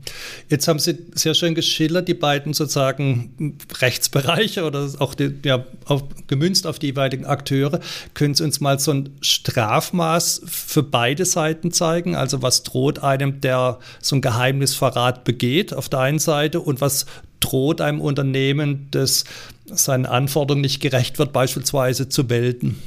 Jetzt 0.48 0.66
haben 0.66 0.80
Sie 0.80 0.98
sehr 1.14 1.34
schön 1.34 1.54
geschildert, 1.54 2.08
die 2.08 2.14
beiden 2.14 2.54
sozusagen 2.54 3.56
Rechtsbereiche 3.80 4.64
oder 4.64 4.88
auch 4.98 5.14
die, 5.14 5.32
ja, 5.44 5.64
auf, 5.84 6.02
gemünzt 6.26 6.66
auf 6.66 6.80
die 6.80 6.86
jeweiligen 6.86 7.24
Akteure. 7.24 7.78
Können 8.14 8.34
Sie 8.34 8.42
uns 8.42 8.60
mal 8.60 8.80
so 8.80 8.92
ein 8.92 9.10
Strafmaß 9.20 10.42
für 10.46 10.82
beide 10.82 11.24
Seiten 11.24 11.70
zeigen? 11.70 12.16
Also 12.16 12.42
was 12.42 12.64
droht 12.64 12.98
einem, 12.98 13.40
der 13.40 13.78
so 14.00 14.16
ein 14.16 14.22
Geheimnisverrat 14.22 15.22
begeht 15.24 15.72
auf 15.72 15.88
der 15.88 16.00
einen 16.00 16.18
Seite 16.18 16.60
und 16.60 16.80
was 16.80 17.06
droht 17.38 17.80
einem 17.80 18.00
Unternehmen, 18.00 18.88
das 18.90 19.24
seinen 19.66 20.06
Anforderungen 20.06 20.62
nicht 20.62 20.80
gerecht 20.80 21.18
wird, 21.18 21.32
beispielsweise 21.32 22.08
zu 22.08 22.24
melden? 22.24 22.82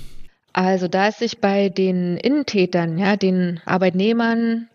Also 0.52 0.88
da 0.88 1.08
es 1.08 1.20
sich 1.20 1.40
bei 1.40 1.70
den 1.70 2.18
Innentätern, 2.18 2.98
ja, 2.98 3.16
den 3.16 3.62
Arbeitnehmern, 3.66 4.68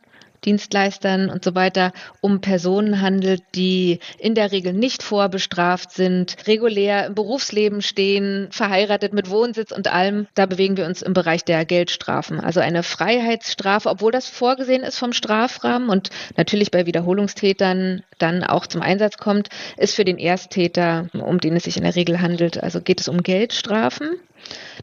Dienstleistern 0.45 1.31
und 1.31 1.45
so 1.45 1.55
weiter 1.55 1.93
um 2.21 2.41
Personen 2.41 3.01
handelt, 3.01 3.43
die 3.55 4.01
in 4.19 4.35
der 4.35 4.53
Regel 4.53 4.73
nicht 4.73 5.03
vorbestraft 5.03 5.93
sind, 5.93 6.37
regulär 6.47 7.07
im 7.07 7.15
Berufsleben 7.15 7.83
stehen, 7.83 8.49
verheiratet 8.51 9.13
mit 9.13 9.31
Wohnsitz 9.31 9.73
und 9.73 9.93
allem. 9.93 10.27
Da 10.35 10.47
bewegen 10.47 10.77
wir 10.77 10.87
uns 10.87 11.03
im 11.03 11.13
Bereich 11.13 11.45
der 11.45 11.65
Geldstrafen. 11.65 12.41
Also 12.41 12.61
eine 12.61 12.83
Freiheitsstrafe, 12.83 13.89
obwohl 13.89 14.13
das 14.13 14.29
vorgesehen 14.29 14.83
ist 14.83 14.99
vom 14.99 15.13
Strafrahmen 15.13 15.89
und 15.89 16.11
natürlich 16.37 16.71
bei 16.71 16.87
Wiederholungstätern 16.87 18.03
dann 18.19 18.45
auch 18.45 18.67
zum 18.67 18.83
Einsatz 18.83 19.19
kommt, 19.19 19.49
ist 19.77 19.95
für 19.95 20.05
den 20.05 20.19
Ersttäter, 20.19 21.09
um 21.13 21.39
den 21.39 21.57
es 21.57 21.65
sich 21.65 21.77
in 21.77 21.85
der 21.85 21.97
Regel 21.97 22.21
handelt, 22.21 22.63
also 22.63 22.81
geht 22.81 23.01
es 23.01 23.09
um 23.09 23.23
Geldstrafen. 23.23 24.19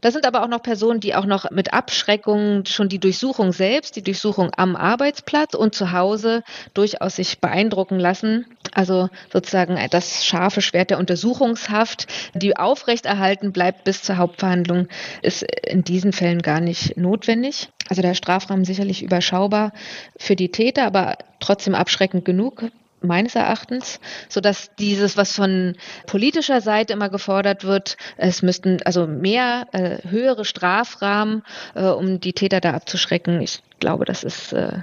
Das 0.00 0.14
sind 0.14 0.26
aber 0.26 0.42
auch 0.42 0.48
noch 0.48 0.62
Personen, 0.62 1.00
die 1.00 1.14
auch 1.14 1.26
noch 1.26 1.50
mit 1.50 1.72
Abschreckung 1.72 2.64
schon 2.66 2.88
die 2.88 2.98
Durchsuchung 2.98 3.52
selbst, 3.52 3.96
die 3.96 4.02
Durchsuchung 4.02 4.50
am 4.56 4.76
Arbeitsplatz 4.76 5.54
und 5.54 5.74
zu 5.74 5.92
Hause 5.92 6.42
durchaus 6.74 7.16
sich 7.16 7.40
beeindrucken 7.40 7.98
lassen. 7.98 8.46
Also 8.72 9.10
sozusagen 9.32 9.78
das 9.90 10.24
scharfe 10.24 10.62
Schwert 10.62 10.90
der 10.90 10.98
Untersuchungshaft, 10.98 12.06
die 12.34 12.56
aufrechterhalten 12.56 13.52
bleibt 13.52 13.84
bis 13.84 14.02
zur 14.02 14.16
Hauptverhandlung, 14.16 14.88
ist 15.22 15.42
in 15.42 15.84
diesen 15.84 16.12
Fällen 16.12 16.42
gar 16.42 16.60
nicht 16.60 16.96
notwendig. 16.96 17.68
Also 17.88 18.02
der 18.02 18.14
Strafrahmen 18.14 18.64
sicherlich 18.64 19.02
überschaubar 19.02 19.72
für 20.16 20.36
die 20.36 20.52
Täter, 20.52 20.86
aber 20.86 21.18
trotzdem 21.40 21.74
abschreckend 21.74 22.24
genug 22.24 22.70
meines 23.02 23.34
Erachtens, 23.34 24.00
so 24.28 24.40
dass 24.40 24.74
dieses, 24.76 25.16
was 25.16 25.34
von 25.34 25.76
politischer 26.06 26.60
Seite 26.60 26.92
immer 26.92 27.08
gefordert 27.08 27.64
wird, 27.64 27.96
es 28.16 28.42
müssten 28.42 28.78
also 28.84 29.06
mehr 29.06 29.66
äh, 29.72 29.98
höhere 30.08 30.44
Strafrahmen, 30.44 31.42
äh, 31.74 31.84
um 31.84 32.20
die 32.20 32.32
Täter 32.32 32.60
da 32.60 32.72
abzuschrecken. 32.72 33.40
Ich 33.40 33.62
glaube, 33.78 34.04
das 34.04 34.24
ist 34.24 34.52
äh, 34.52 34.78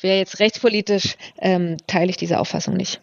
wäre 0.00 0.18
jetzt 0.18 0.40
rechtspolitisch 0.40 1.16
ähm, 1.38 1.76
teile 1.86 2.10
ich 2.10 2.16
diese 2.16 2.38
Auffassung 2.38 2.76
nicht. 2.76 3.00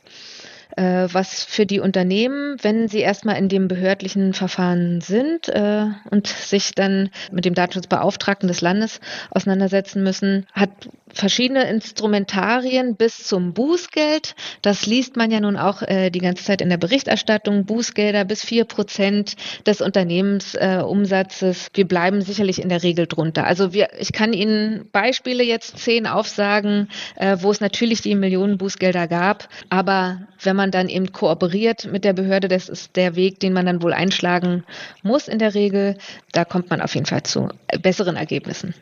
Äh, 0.78 1.08
was 1.12 1.44
für 1.44 1.66
die 1.66 1.80
Unternehmen, 1.80 2.58
wenn 2.62 2.88
sie 2.88 3.00
erstmal 3.00 3.38
in 3.38 3.50
dem 3.50 3.68
behördlichen 3.68 4.34
Verfahren 4.34 5.02
sind 5.02 5.50
äh, 5.50 5.88
und 6.12 6.28
sich 6.28 6.74
dann 6.76 7.10
mit 7.32 7.46
dem 7.46 7.56
Datenschutzbeauftragten 7.56 8.48
des 8.48 8.62
Landes 8.62 9.00
auseinandersetzen 9.32 10.04
müssen, 10.04 10.46
hat 10.54 10.70
verschiedene 11.13 11.70
Instrumentarien 11.70 12.96
bis 12.96 13.25
zum 13.25 13.54
Bußgeld. 13.54 14.36
Das 14.62 14.86
liest 14.86 15.18
man 15.18 15.32
ja 15.32 15.39
nun 15.39 15.58
auch 15.58 15.82
äh, 15.82 16.10
die 16.10 16.20
ganze 16.20 16.44
Zeit 16.44 16.62
in 16.62 16.70
der 16.70 16.78
Berichterstattung. 16.78 17.66
Bußgelder 17.66 18.25
bis 18.25 18.44
vier 18.44 18.66
Prozent 18.66 19.36
des 19.66 19.82
Unternehmensumsatzes. 19.82 21.68
Äh, 21.68 21.70
wir 21.74 21.88
bleiben 21.88 22.22
sicherlich 22.22 22.62
in 22.62 22.70
der 22.70 22.84
Regel 22.84 23.08
drunter. 23.08 23.46
Also 23.46 23.74
wir, 23.74 23.89
ich 24.00 24.13
kann 24.13 24.34
Ihnen 24.34 24.88
Beispiele 24.92 25.44
jetzt 25.44 25.80
zehn 25.80 26.08
aufsagen, 26.08 26.89
äh, 27.16 27.38
wo 27.39 27.51
es 27.51 27.62
natürlich 27.62 28.01
die 28.01 28.16
Millionen 28.16 28.58
Bußgelder 28.58 29.08
gab. 29.08 29.50
Aber 29.70 30.22
wenn 30.42 30.56
man 30.56 30.72
dann 30.72 30.89
eben 30.89 31.12
kooperiert 31.12 31.86
mit 31.92 32.04
der 32.04 32.13
Behörde, 32.13 32.48
das 32.48 32.70
ist 32.70 32.96
der 32.96 33.16
Weg, 33.16 33.39
den 33.39 33.54
man 33.54 33.66
dann 33.66 33.82
wohl 33.82 33.94
einschlagen 33.94 34.63
muss 35.04 35.28
in 35.28 35.39
der 35.39 35.54
Regel. 35.54 35.98
Da 36.32 36.46
kommt 36.46 36.70
man 36.70 36.82
auf 36.82 36.96
jeden 36.96 37.06
Fall 37.06 37.24
zu 37.24 37.50
besseren 37.82 38.16
Ergebnissen. 38.16 38.74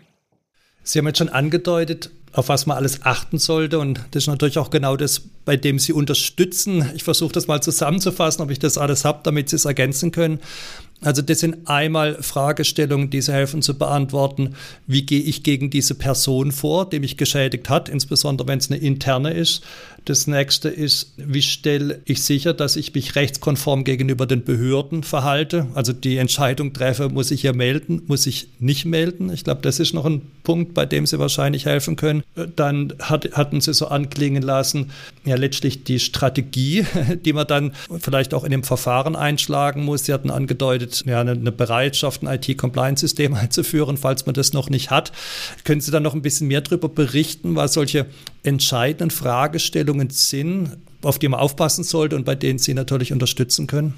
Sie 0.88 1.00
haben 1.00 1.08
jetzt 1.08 1.18
schon 1.18 1.28
angedeutet, 1.28 2.12
auf 2.32 2.48
was 2.48 2.66
man 2.66 2.78
alles 2.78 3.02
achten 3.04 3.40
sollte. 3.40 3.78
Und 3.78 4.00
das 4.12 4.24
ist 4.24 4.28
natürlich 4.28 4.58
auch 4.58 4.70
genau 4.70 4.96
das, 4.96 5.22
bei 5.44 5.58
dem 5.58 5.80
Sie 5.80 5.92
unterstützen. 5.92 6.90
Ich 6.96 7.04
versuche 7.04 7.34
das 7.34 7.48
mal 7.48 7.62
zusammenzufassen, 7.62 8.42
ob 8.42 8.52
ich 8.52 8.60
das 8.60 8.78
alles 8.78 9.04
habe, 9.04 9.20
damit 9.24 9.50
Sie 9.50 9.58
es 9.58 9.66
ergänzen 9.66 10.12
können. 10.12 10.40
Also 11.02 11.22
das 11.22 11.40
sind 11.40 11.68
einmal 11.68 12.22
Fragestellungen, 12.22 13.10
die 13.10 13.22
Sie 13.22 13.32
helfen 13.32 13.62
zu 13.62 13.78
beantworten. 13.78 14.56
Wie 14.88 15.04
gehe 15.04 15.22
ich 15.22 15.44
gegen 15.44 15.70
diese 15.70 15.96
Person 15.96 16.52
vor, 16.52 16.90
die 16.90 17.00
mich 17.00 17.18
geschädigt 17.18 17.70
hat, 17.70 17.88
insbesondere 17.88 18.48
wenn 18.48 18.58
es 18.58 18.72
eine 18.72 18.80
interne 18.80 19.34
ist. 19.34 19.64
Das 20.08 20.26
nächste 20.26 20.70
ist, 20.70 21.16
wie 21.18 21.42
stelle 21.42 22.00
ich 22.06 22.24
sicher, 22.24 22.54
dass 22.54 22.78
ich 22.78 22.94
mich 22.94 23.18
rechtskonform 23.18 23.84
gegenüber 23.84 24.26
den 24.26 24.42
Behörden 24.42 25.04
verhalte? 25.04 25.68
Also 25.74 25.92
die 25.92 26.16
Entscheidung 26.16 26.72
treffe, 26.72 27.10
muss 27.10 27.30
ich 27.30 27.42
hier 27.42 27.54
melden, 27.54 28.04
muss 28.08 28.26
ich 28.26 28.48
nicht 28.60 28.86
melden? 28.86 29.30
Ich 29.34 29.44
glaube, 29.44 29.60
das 29.64 29.82
ist 29.82 29.94
noch 29.94 30.06
ein 30.06 30.22
Punkt, 30.44 30.74
bei 30.74 30.86
dem 30.86 31.06
Sie 31.06 31.20
wahrscheinlich 31.20 31.66
helfen 31.66 31.98
können. 31.98 32.24
Dann 32.56 32.94
hat, 33.02 33.34
hatten 33.34 33.60
Sie 33.60 33.74
so 33.74 33.88
anklingen 33.88 34.44
lassen, 34.44 34.92
ja 35.26 35.36
letztlich 35.36 35.84
die 35.84 36.00
Strategie, 36.00 36.86
die 37.26 37.34
man 37.34 37.46
dann 37.46 37.74
vielleicht 38.00 38.34
auch 38.34 38.46
in 38.46 38.52
dem 38.52 38.64
Verfahren 38.64 39.18
einschlagen 39.18 39.84
muss. 39.84 40.06
Sie 40.06 40.14
hatten 40.14 40.32
angedeutet, 40.32 40.87
ja, 41.06 41.22
eine, 41.22 41.32
eine 41.32 41.52
Bereitschaft, 41.52 42.24
ein 42.24 42.28
IT-Compliance-System 42.28 43.34
einzuführen, 43.36 43.98
falls 43.98 44.26
man 44.26 44.36
das 44.36 44.54
noch 44.54 44.70
nicht 44.70 44.92
hat. 44.92 45.12
Können 45.64 45.82
Sie 45.82 45.92
dann 45.92 46.04
noch 46.04 46.14
ein 46.14 46.22
bisschen 46.22 46.48
mehr 46.48 46.62
darüber 46.62 46.90
berichten, 46.90 47.56
was 47.56 47.74
solche 47.74 48.06
entscheidenden 48.44 49.12
Fragestellungen 49.12 50.10
sind, 50.10 50.78
auf 51.02 51.20
die 51.20 51.28
man 51.28 51.40
aufpassen 51.40 51.84
sollte 51.84 52.16
und 52.16 52.26
bei 52.26 52.36
denen 52.36 52.60
Sie 52.60 52.74
natürlich 52.74 53.14
unterstützen 53.14 53.68
können? 53.68 53.94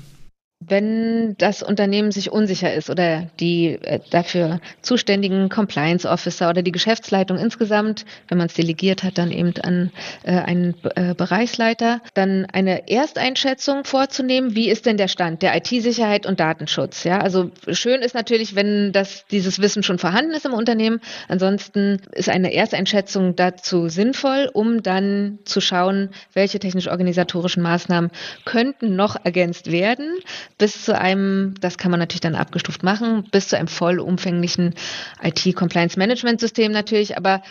Wenn 0.62 1.38
das 1.38 1.64
Unternehmen 1.64 2.12
sich 2.12 2.34
unsicher 2.34 2.74
ist 2.74 2.90
oder 2.90 3.30
die 3.40 3.80
äh, 3.82 4.02
dafür 4.10 4.60
zuständigen 4.82 5.48
Compliance 5.48 6.08
Officer 6.08 6.50
oder 6.50 6.62
die 6.62 6.74
Geschäftsleitung 6.74 7.38
insgesamt, 7.38 8.06
wenn 8.28 8.38
man 8.38 8.48
es 8.48 8.56
delegiert 8.56 9.04
hat, 9.04 9.18
dann 9.18 9.32
eben 9.32 9.54
an 9.62 9.92
äh, 10.24 10.34
einen 10.34 10.76
äh, 10.96 11.16
Bereichsleiter, 11.16 12.02
dann 12.14 12.46
eine 12.46 12.90
Ersteinschätzung 12.90 13.86
vorzunehmen, 13.86 14.54
wie 14.54 14.70
ist 14.70 14.86
denn 14.86 14.98
der 14.98 15.08
Stand 15.08 15.44
der 15.44 15.56
IT-Sicherheit 15.56 16.26
und 16.26 16.42
Datenschutz. 16.42 17.06
Ja, 17.06 17.20
also 17.20 17.52
schön 17.70 18.02
ist 18.02 18.14
natürlich, 18.14 18.54
wenn 18.54 18.92
das 18.92 19.26
dieses 19.32 19.62
Wissen 19.62 19.82
schon 19.82 19.98
vorhanden 19.98 20.32
ist 20.32 20.46
im 20.46 20.54
Unternehmen. 20.54 21.00
Ansonsten 21.30 22.02
ist 22.12 22.28
eine 22.28 22.54
Ersteinschätzung 22.54 23.38
dazu 23.38 23.88
sinnvoll, 23.88 24.50
um 24.54 24.84
dann 24.84 25.40
zu 25.46 25.62
schauen, 25.62 26.10
welche 26.34 26.60
technisch-organisatorischen 26.60 27.64
Maßnahmen 27.64 28.12
könnten 28.44 28.98
noch 28.98 29.16
ergänzt 29.24 29.72
werden 29.72 30.20
bis 30.60 30.86
zu 30.86 30.96
einem, 30.96 31.56
das 31.60 31.80
kann 31.80 31.90
man 31.90 32.00
natürlich 32.00 32.22
dann 32.22 32.36
abgestuft 32.36 32.84
machen, 32.84 33.28
bis 33.32 33.48
zu 33.48 33.58
einem 33.58 33.68
vollumfänglichen 33.68 34.76
IT-Compliance-Management-System 35.24 36.72
natürlich. 36.72 37.18
Aber 37.18 37.42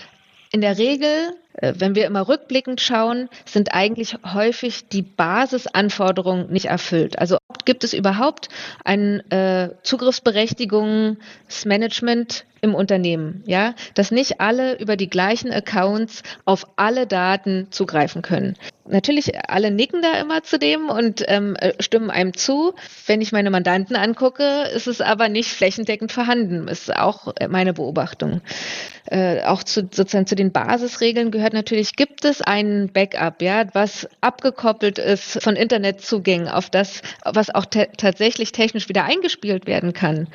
in 0.52 0.60
der 0.60 0.78
Regel, 0.78 1.34
äh, 1.54 1.74
wenn 1.76 1.96
wir 1.96 2.06
immer 2.06 2.28
rückblickend 2.28 2.80
schauen, 2.80 3.28
sind 3.44 3.74
eigentlich 3.74 4.16
häufig 4.32 4.86
die 4.88 5.02
Basisanforderungen 5.02 6.52
nicht 6.52 6.66
erfüllt. 6.66 7.18
Also 7.18 7.38
gibt 7.64 7.82
es 7.82 7.92
überhaupt 7.92 8.48
ein 8.84 9.28
äh, 9.30 9.70
Zugriffsberechtigungsmanagement 9.82 12.44
im 12.60 12.74
Unternehmen, 12.74 13.42
ja, 13.46 13.74
dass 13.94 14.10
nicht 14.10 14.40
alle 14.40 14.78
über 14.78 14.96
die 14.96 15.10
gleichen 15.10 15.52
Accounts 15.52 16.22
auf 16.44 16.66
alle 16.76 17.06
Daten 17.06 17.68
zugreifen 17.70 18.22
können. 18.22 18.56
Natürlich, 18.90 19.32
alle 19.50 19.70
nicken 19.70 20.00
da 20.00 20.18
immer 20.18 20.42
zu 20.42 20.58
dem 20.58 20.88
und 20.88 21.22
ähm, 21.28 21.56
äh, 21.56 21.74
stimmen 21.78 22.10
einem 22.10 22.34
zu. 22.34 22.74
Wenn 23.06 23.20
ich 23.20 23.32
meine 23.32 23.50
Mandanten 23.50 23.96
angucke, 23.96 24.62
ist 24.74 24.86
es 24.86 25.02
aber 25.02 25.28
nicht 25.28 25.50
flächendeckend 25.50 26.10
vorhanden, 26.10 26.68
ist 26.68 26.94
auch 26.94 27.34
meine 27.48 27.74
Beobachtung. 27.74 28.40
Äh, 29.04 29.42
auch 29.42 29.62
zu, 29.62 29.82
sozusagen 29.82 30.26
zu 30.26 30.36
den 30.36 30.52
Basisregeln 30.52 31.30
gehört 31.30 31.52
natürlich, 31.52 31.96
gibt 31.96 32.24
es 32.24 32.40
ein 32.40 32.90
Backup, 32.92 33.42
ja, 33.42 33.64
was 33.74 34.08
abgekoppelt 34.22 34.98
ist 34.98 35.42
von 35.42 35.56
Internetzugängen 35.56 36.48
auf 36.48 36.70
das, 36.70 37.02
was 37.24 37.54
auch 37.54 37.66
tatsächlich 37.66 38.52
technisch 38.52 38.88
wieder 38.88 39.04
eingespielt 39.04 39.66
werden 39.66 39.92
kann 39.92 40.28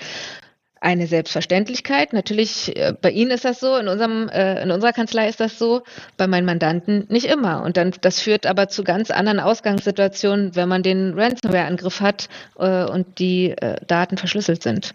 eine 0.84 1.08
Selbstverständlichkeit. 1.08 2.14
Natürlich, 2.14 2.76
äh, 2.76 2.94
bei 3.02 3.10
Ihnen 3.12 3.32
ist 3.32 3.46
das 3.46 3.60
so, 3.60 3.78
in, 3.78 3.88
unserem, 3.88 4.28
äh, 4.30 4.62
in 4.62 4.70
unserer 4.72 4.92
Kanzlei 4.92 5.30
ist 5.30 5.40
das 5.40 5.58
so, 5.58 5.84
bei 6.18 6.28
meinen 6.28 6.46
Mandanten 6.46 7.06
nicht 7.10 7.26
immer. 7.26 7.64
Und 7.64 7.78
dann, 7.78 7.94
das 8.02 8.20
führt 8.20 8.46
aber 8.46 8.68
zu 8.68 8.84
ganz 8.84 9.10
anderen 9.10 9.40
Ausgangssituationen, 9.40 10.56
wenn 10.56 10.68
man 10.68 10.84
den 10.84 11.14
Ransomware-Angriff 11.18 12.02
hat 12.02 12.28
äh, 12.60 12.84
und 12.84 13.20
die 13.20 13.52
äh, 13.52 13.78
Daten 13.88 14.18
verschlüsselt 14.18 14.62
sind. 14.62 14.94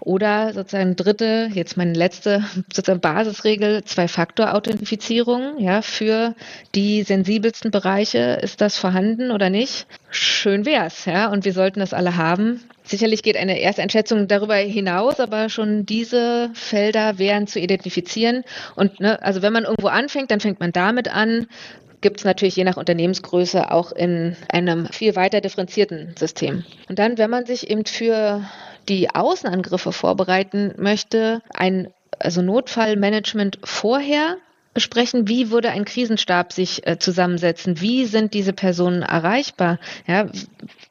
Oder 0.00 0.52
sozusagen 0.52 0.96
dritte, 0.96 1.48
jetzt 1.52 1.76
meine 1.76 1.94
letzte 1.94 2.44
sozusagen 2.72 3.00
Basisregel, 3.00 3.84
Zwei-Faktor-Authentifizierung. 3.84 5.58
Ja, 5.58 5.82
für 5.82 6.34
die 6.74 7.02
sensibelsten 7.02 7.70
Bereiche 7.70 8.38
ist 8.42 8.60
das 8.60 8.76
vorhanden 8.76 9.30
oder 9.30 9.50
nicht? 9.50 9.86
Schön 10.10 10.66
wär's, 10.66 11.04
ja. 11.06 11.30
Und 11.30 11.44
wir 11.44 11.52
sollten 11.52 11.80
das 11.80 11.94
alle 11.94 12.16
haben. 12.16 12.60
Sicherlich 12.86 13.22
geht 13.22 13.38
eine 13.38 13.60
Ersteinschätzung 13.60 14.28
darüber 14.28 14.56
hinaus, 14.56 15.18
aber 15.18 15.48
schon 15.48 15.86
diese 15.86 16.50
Felder 16.52 17.18
wären 17.18 17.46
zu 17.46 17.58
identifizieren. 17.58 18.44
Und 18.76 19.00
ne, 19.00 19.22
also 19.22 19.40
wenn 19.40 19.54
man 19.54 19.64
irgendwo 19.64 19.88
anfängt, 19.88 20.30
dann 20.30 20.40
fängt 20.40 20.60
man 20.60 20.70
damit 20.70 21.08
an, 21.08 21.46
gibt 22.02 22.18
es 22.18 22.24
natürlich 22.26 22.54
je 22.56 22.64
nach 22.64 22.76
Unternehmensgröße 22.76 23.70
auch 23.70 23.90
in 23.90 24.36
einem 24.52 24.86
viel 24.88 25.16
weiter 25.16 25.40
differenzierten 25.40 26.14
System. 26.18 26.62
Und 26.90 26.98
dann, 26.98 27.16
wenn 27.16 27.30
man 27.30 27.46
sich 27.46 27.70
eben 27.70 27.86
für 27.86 28.42
die 28.88 29.10
Außenangriffe 29.10 29.92
vorbereiten 29.92 30.74
möchte, 30.76 31.42
ein 31.52 31.92
also 32.18 32.42
Notfallmanagement 32.42 33.58
vorher 33.64 34.36
besprechen, 34.72 35.28
wie 35.28 35.50
würde 35.50 35.70
ein 35.70 35.84
Krisenstab 35.84 36.52
sich 36.52 36.86
äh, 36.86 36.98
zusammensetzen, 36.98 37.80
wie 37.80 38.06
sind 38.06 38.34
diese 38.34 38.52
Personen 38.52 39.02
erreichbar, 39.02 39.78
ja, 40.06 40.26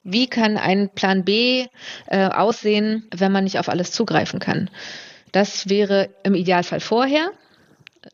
wie 0.03 0.27
kann 0.27 0.57
ein 0.57 0.89
Plan 0.89 1.25
B 1.25 1.67
äh, 2.07 2.27
aussehen, 2.27 3.07
wenn 3.13 3.31
man 3.31 3.43
nicht 3.43 3.59
auf 3.59 3.69
alles 3.69 3.91
zugreifen 3.91 4.39
kann. 4.39 4.69
Das 5.33 5.69
wäre 5.69 6.09
im 6.23 6.35
Idealfall 6.35 6.79
vorher 6.79 7.31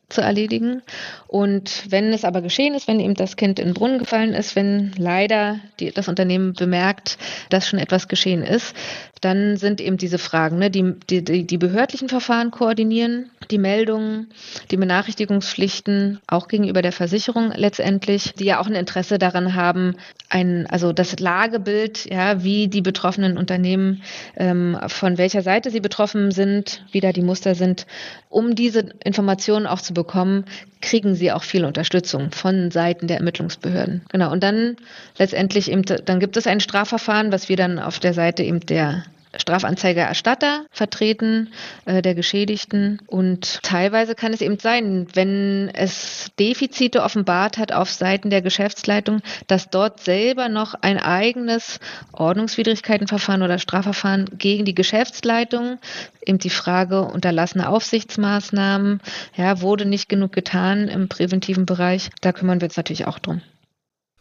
zu 0.08 0.20
erledigen. 0.20 0.82
Und 1.26 1.84
wenn 1.88 2.12
es 2.12 2.24
aber 2.24 2.42
geschehen 2.42 2.74
ist, 2.74 2.88
wenn 2.88 3.00
eben 3.00 3.14
das 3.14 3.36
Kind 3.36 3.58
in 3.58 3.66
den 3.66 3.74
Brunnen 3.74 3.98
gefallen 3.98 4.34
ist, 4.34 4.56
wenn 4.56 4.92
leider 4.96 5.60
die, 5.78 5.90
das 5.90 6.08
Unternehmen 6.08 6.52
bemerkt, 6.52 7.18
dass 7.48 7.68
schon 7.68 7.78
etwas 7.78 8.08
geschehen 8.08 8.42
ist, 8.42 8.74
dann 9.20 9.56
sind 9.56 9.80
eben 9.80 9.96
diese 9.96 10.18
Fragen, 10.18 10.58
ne, 10.58 10.70
die, 10.70 10.94
die, 11.08 11.46
die 11.46 11.58
behördlichen 11.58 12.08
Verfahren 12.08 12.50
koordinieren, 12.50 13.30
die 13.50 13.58
Meldungen, 13.58 14.28
die 14.70 14.76
Benachrichtigungspflichten, 14.76 16.20
auch 16.26 16.48
gegenüber 16.48 16.82
der 16.82 16.92
Versicherung 16.92 17.52
letztendlich, 17.54 18.34
die 18.34 18.44
ja 18.44 18.60
auch 18.60 18.66
ein 18.66 18.74
Interesse 18.74 19.18
daran 19.18 19.54
haben, 19.54 19.96
ein, 20.28 20.66
also 20.68 20.92
das 20.92 21.18
Lagebild, 21.18 22.06
ja, 22.10 22.42
wie 22.42 22.68
die 22.68 22.82
betroffenen 22.82 23.36
Unternehmen, 23.36 24.02
ähm, 24.36 24.78
von 24.86 25.18
welcher 25.18 25.42
Seite 25.42 25.70
sie 25.70 25.80
betroffen 25.80 26.30
sind, 26.30 26.84
wie 26.92 27.00
da 27.00 27.12
die 27.12 27.22
Muster 27.22 27.54
sind, 27.54 27.86
um 28.28 28.54
diese 28.54 28.90
Informationen 29.04 29.66
auch 29.66 29.80
zu 29.80 29.92
bekommen, 29.92 30.44
kriegen 30.80 31.14
sie 31.14 31.32
auch 31.32 31.42
viel 31.42 31.64
Unterstützung 31.64 32.30
von 32.30 32.70
Seiten 32.70 33.06
der 33.06 33.18
Ermittlungsbehörden. 33.18 34.02
Genau. 34.10 34.32
Und 34.32 34.42
dann 34.42 34.76
letztendlich 35.18 35.70
eben, 35.70 35.82
dann 35.82 36.20
gibt 36.20 36.36
es 36.36 36.46
ein 36.46 36.60
Strafverfahren, 36.60 37.32
was 37.32 37.48
wir 37.48 37.56
dann 37.56 37.78
auf 37.78 37.98
der 37.98 38.14
Seite 38.14 38.42
eben 38.42 38.60
der 38.60 39.04
Strafanzeigererstatter 39.36 40.66
vertreten, 40.70 41.52
äh, 41.84 42.02
der 42.02 42.14
Geschädigten. 42.14 43.00
Und 43.06 43.62
teilweise 43.62 44.14
kann 44.14 44.32
es 44.32 44.40
eben 44.40 44.58
sein, 44.58 45.06
wenn 45.14 45.70
es 45.74 46.30
Defizite 46.38 47.02
offenbart 47.02 47.58
hat 47.58 47.72
auf 47.72 47.90
Seiten 47.90 48.30
der 48.30 48.42
Geschäftsleitung, 48.42 49.22
dass 49.46 49.70
dort 49.70 50.00
selber 50.00 50.48
noch 50.48 50.74
ein 50.74 50.98
eigenes 50.98 51.80
Ordnungswidrigkeitenverfahren 52.12 53.42
oder 53.42 53.58
Strafverfahren 53.58 54.26
gegen 54.36 54.64
die 54.64 54.74
Geschäftsleitung, 54.74 55.78
eben 56.24 56.38
die 56.38 56.50
Frage 56.50 57.02
unterlassene 57.02 57.68
Aufsichtsmaßnahmen, 57.68 59.00
ja, 59.36 59.60
wurde 59.60 59.84
nicht 59.84 60.08
genug 60.08 60.32
getan 60.32 60.88
im 60.88 61.08
präventiven 61.08 61.66
Bereich. 61.66 62.10
Da 62.20 62.32
kümmern 62.32 62.60
wir 62.60 62.66
uns 62.66 62.76
natürlich 62.76 63.06
auch 63.06 63.18
drum. 63.18 63.42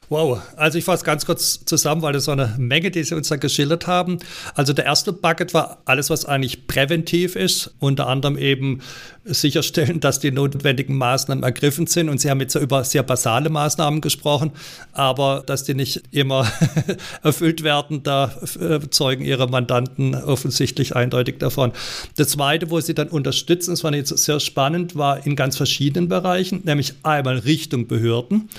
Wow, 0.10 0.42
also 0.56 0.80
ich 0.80 0.86
fasse 0.86 1.06
ganz 1.06 1.28
kurz 1.28 1.64
zusammen, 1.66 2.02
weil 2.02 2.14
das 2.14 2.24
so 2.26 2.32
eine 2.32 2.56
Menge, 2.58 2.90
die 2.90 3.04
Sie 3.04 3.14
uns 3.14 3.28
da 3.28 3.36
geschildert 3.36 3.86
haben. 3.86 4.18
Also 4.56 4.74
der 4.74 4.86
erste 4.86 5.14
Bucket 5.14 5.54
war 5.54 5.84
alles, 5.86 6.10
was 6.10 6.26
eigentlich 6.26 6.66
präventiv 6.66 7.36
ist, 7.36 7.76
unter 7.78 8.08
anderem 8.08 8.36
eben 8.36 8.82
sicherstellen, 9.24 10.00
dass 10.00 10.20
die 10.20 10.32
notwendigen 10.32 10.98
Maßnahmen 10.98 11.44
ergriffen 11.44 11.86
sind. 11.86 12.10
Und 12.10 12.20
Sie 12.20 12.32
haben 12.32 12.40
jetzt 12.40 12.56
über 12.56 12.84
sehr 12.84 13.04
basale 13.04 13.52
Maßnahmen 13.52 14.02
gesprochen, 14.02 14.52
aber 14.94 15.44
dass 15.46 15.64
die 15.64 15.76
nicht 15.76 16.02
immer 16.10 16.52
erfüllt 17.24 17.64
werden, 17.64 18.02
da 18.02 18.34
äh, 18.60 18.80
zeugen 18.90 19.24
Ihre 19.24 19.48
Mandanten 19.48 20.16
offensichtlich 20.16 20.96
eindeutig 20.96 21.38
davon. 21.38 21.72
Das 22.16 22.30
Zweite, 22.30 22.72
wo 22.72 22.80
Sie 22.80 22.96
dann 22.96 23.10
unterstützen, 23.10 23.72
das 23.72 23.84
war 23.84 23.94
jetzt 23.94 24.18
sehr 24.18 24.40
spannend, 24.40 24.96
war 24.96 25.24
in 25.24 25.36
ganz 25.36 25.56
verschiedenen 25.56 26.10
Bereichen, 26.10 26.62
nämlich 26.64 26.94
einmal 27.04 27.38
Richtung 27.38 27.86
Behörden. 27.86 28.50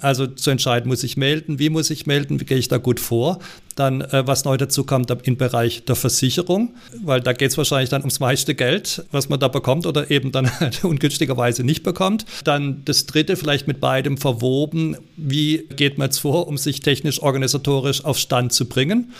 Also 0.00 0.26
zu 0.26 0.50
entscheiden, 0.50 0.88
muss 0.88 1.02
ich 1.02 1.16
melden, 1.16 1.58
wie 1.58 1.70
muss 1.70 1.90
ich 1.90 2.06
melden, 2.06 2.40
wie 2.40 2.44
gehe 2.44 2.58
ich 2.58 2.68
da 2.68 2.78
gut 2.78 3.00
vor. 3.00 3.38
Dann, 3.76 4.00
äh, 4.00 4.26
was 4.26 4.44
neu 4.44 4.56
dazu 4.56 4.84
kommt, 4.84 5.10
im 5.10 5.36
Bereich 5.36 5.84
der 5.84 5.96
Versicherung, 5.96 6.74
weil 7.02 7.20
da 7.20 7.32
geht 7.32 7.50
es 7.50 7.58
wahrscheinlich 7.58 7.90
dann 7.90 8.02
ums 8.02 8.20
meiste 8.20 8.54
Geld, 8.54 9.04
was 9.10 9.28
man 9.28 9.40
da 9.40 9.48
bekommt 9.48 9.86
oder 9.86 10.10
eben 10.10 10.32
dann 10.32 10.50
halt 10.60 10.84
ungünstigerweise 10.84 11.64
nicht 11.64 11.82
bekommt. 11.82 12.24
Dann 12.44 12.82
das 12.84 13.06
dritte, 13.06 13.36
vielleicht 13.36 13.66
mit 13.66 13.80
beidem 13.80 14.18
verwoben, 14.18 14.96
wie 15.16 15.66
geht 15.76 15.98
man 15.98 16.06
jetzt 16.06 16.18
vor, 16.18 16.48
um 16.48 16.58
sich 16.58 16.80
technisch, 16.80 17.22
organisatorisch 17.22 18.04
auf 18.04 18.18
Stand 18.18 18.52
zu 18.52 18.66
bringen. 18.66 19.12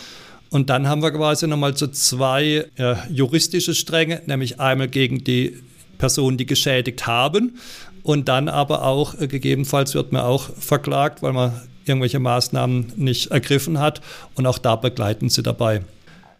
Und 0.49 0.69
dann 0.69 0.87
haben 0.87 1.01
wir 1.01 1.11
quasi 1.11 1.47
nochmal 1.47 1.77
so 1.77 1.87
zwei 1.87 2.65
äh, 2.75 2.95
juristische 3.09 3.73
Stränge, 3.73 4.21
nämlich 4.25 4.59
einmal 4.59 4.89
gegen 4.89 5.23
die 5.23 5.57
Personen, 5.97 6.37
die 6.37 6.45
geschädigt 6.45 7.07
haben 7.07 7.57
und 8.03 8.27
dann 8.27 8.47
aber 8.47 8.83
auch, 8.83 9.19
äh, 9.19 9.27
gegebenenfalls 9.27 9.93
wird 9.93 10.11
man 10.11 10.21
auch 10.21 10.49
verklagt, 10.57 11.21
weil 11.21 11.33
man 11.33 11.53
irgendwelche 11.85 12.19
Maßnahmen 12.19 12.93
nicht 12.95 13.31
ergriffen 13.31 13.79
hat. 13.79 14.01
Und 14.35 14.45
auch 14.45 14.57
da 14.57 14.75
begleiten 14.75 15.29
sie 15.29 15.43
dabei. 15.43 15.81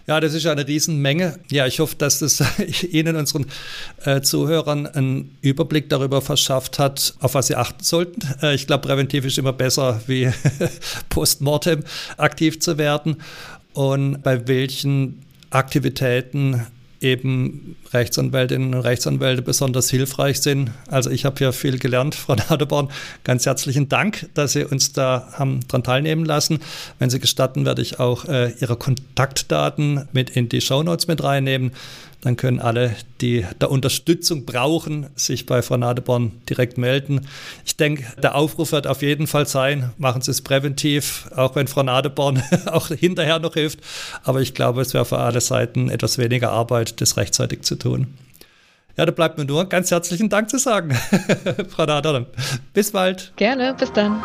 Ja, 0.07 0.19
das 0.19 0.33
ist 0.33 0.45
eine 0.47 0.67
Riesenmenge. 0.67 1.39
Ja, 1.51 1.67
ich 1.67 1.79
hoffe, 1.79 1.95
dass 1.95 2.19
das 2.19 2.43
Ihnen, 2.91 3.15
unseren 3.15 3.45
äh, 4.03 4.21
Zuhörern, 4.21 4.87
einen 4.87 5.37
Überblick 5.41 5.89
darüber 5.89 6.21
verschafft 6.21 6.79
hat, 6.79 7.13
auf 7.19 7.35
was 7.35 7.47
Sie 7.47 7.55
achten 7.55 7.83
sollten. 7.83 8.21
Äh, 8.41 8.55
ich 8.55 8.67
glaube, 8.67 8.87
präventiv 8.87 9.25
ist 9.25 9.37
immer 9.37 9.53
besser, 9.53 10.01
wie 10.07 10.31
postmortem 11.09 11.83
aktiv 12.17 12.59
zu 12.59 12.77
werden 12.77 13.17
und 13.73 14.21
bei 14.23 14.47
welchen 14.47 15.21
Aktivitäten 15.49 16.65
eben 16.99 17.75
Rechtsanwältinnen 17.93 18.73
und 18.73 18.81
Rechtsanwälte 18.81 19.41
besonders 19.41 19.89
hilfreich 19.89 20.41
sind. 20.41 20.71
Also 20.87 21.09
ich 21.09 21.25
habe 21.25 21.37
hier 21.37 21.53
viel 21.53 21.77
gelernt, 21.77 22.15
Frau 22.15 22.35
Nadeborn. 22.35 22.89
Ganz 23.23 23.45
herzlichen 23.45 23.89
Dank, 23.89 24.29
dass 24.33 24.53
Sie 24.53 24.63
uns 24.63 24.93
da 24.93 25.27
haben 25.33 25.59
dran 25.67 25.83
teilnehmen 25.83 26.25
lassen. 26.25 26.59
Wenn 26.99 27.09
Sie 27.09 27.19
gestatten, 27.19 27.65
werde 27.65 27.81
ich 27.81 27.99
auch 27.99 28.25
äh, 28.25 28.53
Ihre 28.59 28.75
Kontaktdaten 28.75 30.07
mit 30.11 30.31
in 30.31 30.49
die 30.49 30.61
Shownotes 30.61 31.07
mit 31.07 31.23
reinnehmen. 31.23 31.71
Dann 32.21 32.37
können 32.37 32.59
alle, 32.59 32.95
die 33.19 33.45
da 33.57 33.65
Unterstützung 33.65 34.45
brauchen, 34.45 35.07
sich 35.15 35.47
bei 35.47 35.63
Frau 35.63 35.77
Nadeborn 35.77 36.31
direkt 36.47 36.77
melden. 36.77 37.21
Ich 37.65 37.77
denke, 37.77 38.05
der 38.21 38.35
Aufruf 38.35 38.71
wird 38.71 38.85
auf 38.85 39.01
jeden 39.01 39.25
Fall 39.25 39.47
sein, 39.47 39.91
machen 39.97 40.21
Sie 40.21 40.29
es 40.29 40.41
präventiv, 40.41 41.27
auch 41.35 41.55
wenn 41.55 41.67
Frau 41.67 41.81
Nadeborn 41.81 42.43
auch 42.67 42.87
hinterher 42.89 43.39
noch 43.39 43.55
hilft. 43.55 43.79
Aber 44.23 44.39
ich 44.39 44.53
glaube, 44.53 44.81
es 44.81 44.93
wäre 44.93 45.05
für 45.05 45.17
alle 45.17 45.41
Seiten 45.41 45.89
etwas 45.89 46.19
weniger 46.19 46.51
Arbeit, 46.51 47.01
das 47.01 47.17
rechtzeitig 47.17 47.63
zu 47.63 47.75
tun. 47.81 48.17
Ja, 48.97 49.05
da 49.05 49.11
bleibt 49.11 49.37
mir 49.37 49.45
nur 49.45 49.67
ganz 49.69 49.89
herzlichen 49.89 50.29
Dank 50.29 50.49
zu 50.49 50.57
sagen, 50.57 50.91
Frau 51.69 51.85
Nadeborn. 51.85 52.25
Bis 52.73 52.91
bald. 52.91 53.33
Gerne, 53.37 53.73
bis 53.73 53.91
dann. 53.93 54.21